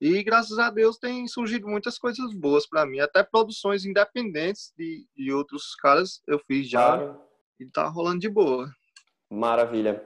E 0.00 0.22
graças 0.22 0.58
a 0.58 0.70
Deus 0.70 0.98
tem 0.98 1.26
surgido 1.26 1.66
muitas 1.66 1.98
coisas 1.98 2.34
boas 2.34 2.68
para 2.68 2.84
mim, 2.84 3.00
até 3.00 3.22
produções 3.22 3.84
independentes 3.84 4.72
de, 4.76 5.06
de 5.16 5.32
outros 5.32 5.74
caras 5.76 6.20
eu 6.26 6.38
fiz 6.46 6.68
já 6.68 6.98
claro. 6.98 7.20
e 7.58 7.70
tá 7.70 7.86
rolando 7.88 8.18
de 8.18 8.28
boa. 8.28 8.70
Maravilha. 9.30 10.04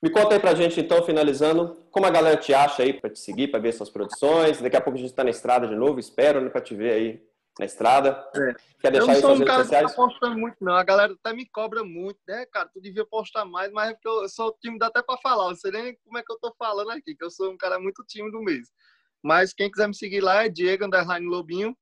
Me 0.00 0.10
conta 0.10 0.34
aí 0.34 0.40
pra 0.40 0.54
gente 0.54 0.80
então, 0.80 1.02
finalizando, 1.02 1.76
como 1.90 2.06
a 2.06 2.10
galera 2.10 2.36
te 2.36 2.54
acha 2.54 2.82
aí 2.82 2.92
para 2.92 3.10
te 3.10 3.18
seguir, 3.18 3.48
para 3.48 3.58
ver 3.58 3.72
suas 3.72 3.90
produções. 3.90 4.60
Daqui 4.60 4.76
a 4.76 4.80
pouco 4.80 4.98
a 4.98 5.02
gente 5.02 5.12
tá 5.12 5.24
na 5.24 5.30
estrada 5.30 5.66
de 5.66 5.74
novo, 5.74 5.98
espero, 5.98 6.40
né, 6.40 6.48
para 6.48 6.60
te 6.60 6.74
ver 6.74 6.92
aí 6.92 7.28
na 7.58 7.66
estrada. 7.66 8.24
É. 8.34 8.54
Quer 8.80 8.92
deixar 8.92 9.14
eu 9.14 9.14
não 9.14 9.20
sou 9.20 9.34
um 9.34 9.44
cara 9.44 9.64
sociais? 9.64 9.90
que 9.90 9.96
tá 9.96 10.02
postando 10.02 10.38
muito, 10.38 10.56
não. 10.60 10.74
A 10.74 10.84
galera 10.84 11.12
até 11.12 11.34
me 11.34 11.44
cobra 11.46 11.82
muito, 11.82 12.18
né, 12.28 12.46
cara? 12.46 12.70
Tu 12.72 12.80
devia 12.80 13.04
postar 13.04 13.44
mais, 13.44 13.72
mas 13.72 13.90
é 13.90 13.94
porque 13.94 14.08
eu 14.08 14.28
sou 14.28 14.56
tímido 14.60 14.84
até 14.84 15.02
para 15.02 15.18
falar. 15.18 15.48
Não 15.48 15.56
sei 15.56 15.72
nem 15.72 15.98
como 16.04 16.16
é 16.16 16.22
que 16.22 16.32
eu 16.32 16.38
tô 16.38 16.54
falando 16.56 16.90
aqui, 16.92 17.16
que 17.16 17.24
eu 17.24 17.30
sou 17.30 17.50
um 17.50 17.56
cara 17.56 17.80
muito 17.80 18.04
tímido 18.06 18.40
mesmo. 18.40 18.72
Mas 19.20 19.52
quem 19.52 19.68
quiser 19.68 19.88
me 19.88 19.94
seguir 19.96 20.20
lá 20.20 20.44
é 20.44 20.48
Diego 20.48 20.84
Underline 20.84 21.26
Lobinho 21.26 21.76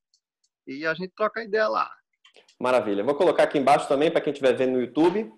e 0.66 0.86
a 0.86 0.94
gente 0.94 1.12
troca 1.14 1.44
ideia 1.44 1.68
lá. 1.68 1.90
Maravilha. 2.58 3.04
Vou 3.04 3.14
colocar 3.14 3.42
aqui 3.42 3.58
embaixo 3.58 3.86
também 3.86 4.10
para 4.10 4.22
quem 4.22 4.32
estiver 4.32 4.54
vendo 4.54 4.72
no 4.72 4.80
YouTube. 4.80 5.30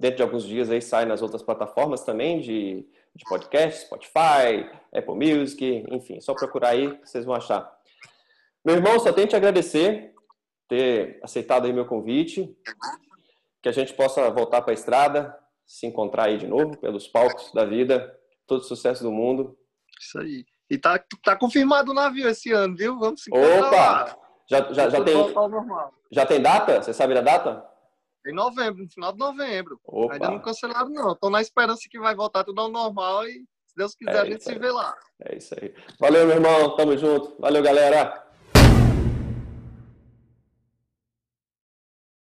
Dentro 0.00 0.16
de 0.16 0.22
alguns 0.22 0.44
dias 0.44 0.70
aí 0.70 0.80
sai 0.80 1.04
nas 1.04 1.22
outras 1.22 1.42
plataformas 1.42 2.02
também 2.02 2.40
de, 2.40 2.86
de 3.14 3.24
podcast, 3.28 3.84
Spotify, 3.84 4.68
Apple 4.92 5.14
Music, 5.14 5.84
enfim, 5.90 6.20
só 6.20 6.34
procurar 6.34 6.70
aí 6.70 6.96
que 6.96 7.08
vocês 7.08 7.24
vão 7.24 7.34
achar. 7.34 7.70
Meu 8.64 8.76
irmão, 8.76 8.98
só 8.98 9.12
tenho 9.12 9.28
te 9.28 9.36
agradecer 9.36 10.14
ter 10.70 11.18
aceitado 11.20 11.66
aí 11.66 11.72
meu 11.72 11.84
convite, 11.84 12.56
que 13.60 13.68
a 13.68 13.72
gente 13.72 13.92
possa 13.92 14.30
voltar 14.30 14.62
para 14.62 14.72
a 14.72 14.74
estrada, 14.74 15.36
se 15.66 15.84
encontrar 15.84 16.26
aí 16.26 16.38
de 16.38 16.46
novo 16.46 16.78
pelos 16.78 17.08
palcos 17.08 17.52
da 17.52 17.64
vida, 17.64 18.16
todo 18.46 18.62
sucesso 18.62 19.02
do 19.02 19.10
mundo. 19.10 19.58
Isso 20.00 20.18
aí. 20.20 20.46
E 20.70 20.78
tá, 20.78 21.02
tá 21.24 21.36
confirmado 21.36 21.90
o 21.90 21.94
navio 21.94 22.28
esse 22.28 22.52
ano, 22.52 22.76
viu? 22.76 22.96
Vamos 23.00 23.24
se 23.24 23.30
Opa! 23.32 24.16
Já, 24.48 24.72
já, 24.72 24.88
já, 24.88 25.04
tem, 25.04 25.16
já 26.10 26.26
tem 26.26 26.40
data? 26.40 26.82
Você 26.82 26.94
sabe 26.94 27.14
da 27.14 27.20
data? 27.20 27.64
Em 28.26 28.34
novembro, 28.34 28.82
no 28.82 28.90
final 28.90 29.12
de 29.12 29.18
novembro. 29.18 29.80
Opa. 29.84 30.14
Ainda 30.14 30.30
não 30.30 30.40
cancelaram, 30.40 30.90
não. 30.90 31.12
Estou 31.12 31.30
na 31.30 31.40
esperança 31.40 31.88
que 31.90 31.98
vai 31.98 32.14
voltar 32.14 32.44
tudo 32.44 32.60
ao 32.60 32.68
normal 32.68 33.26
e, 33.26 33.44
se 33.66 33.76
Deus 33.76 33.94
quiser, 33.94 34.16
é 34.16 34.20
a 34.20 34.24
gente 34.24 34.44
se 34.44 34.58
vê 34.58 34.70
lá. 34.70 34.94
É 35.22 35.36
isso 35.36 35.54
aí. 35.60 35.74
Valeu, 35.98 36.26
meu 36.26 36.36
irmão. 36.36 36.76
Tamo 36.76 36.96
junto. 36.96 37.40
Valeu, 37.40 37.62
galera. 37.62 38.29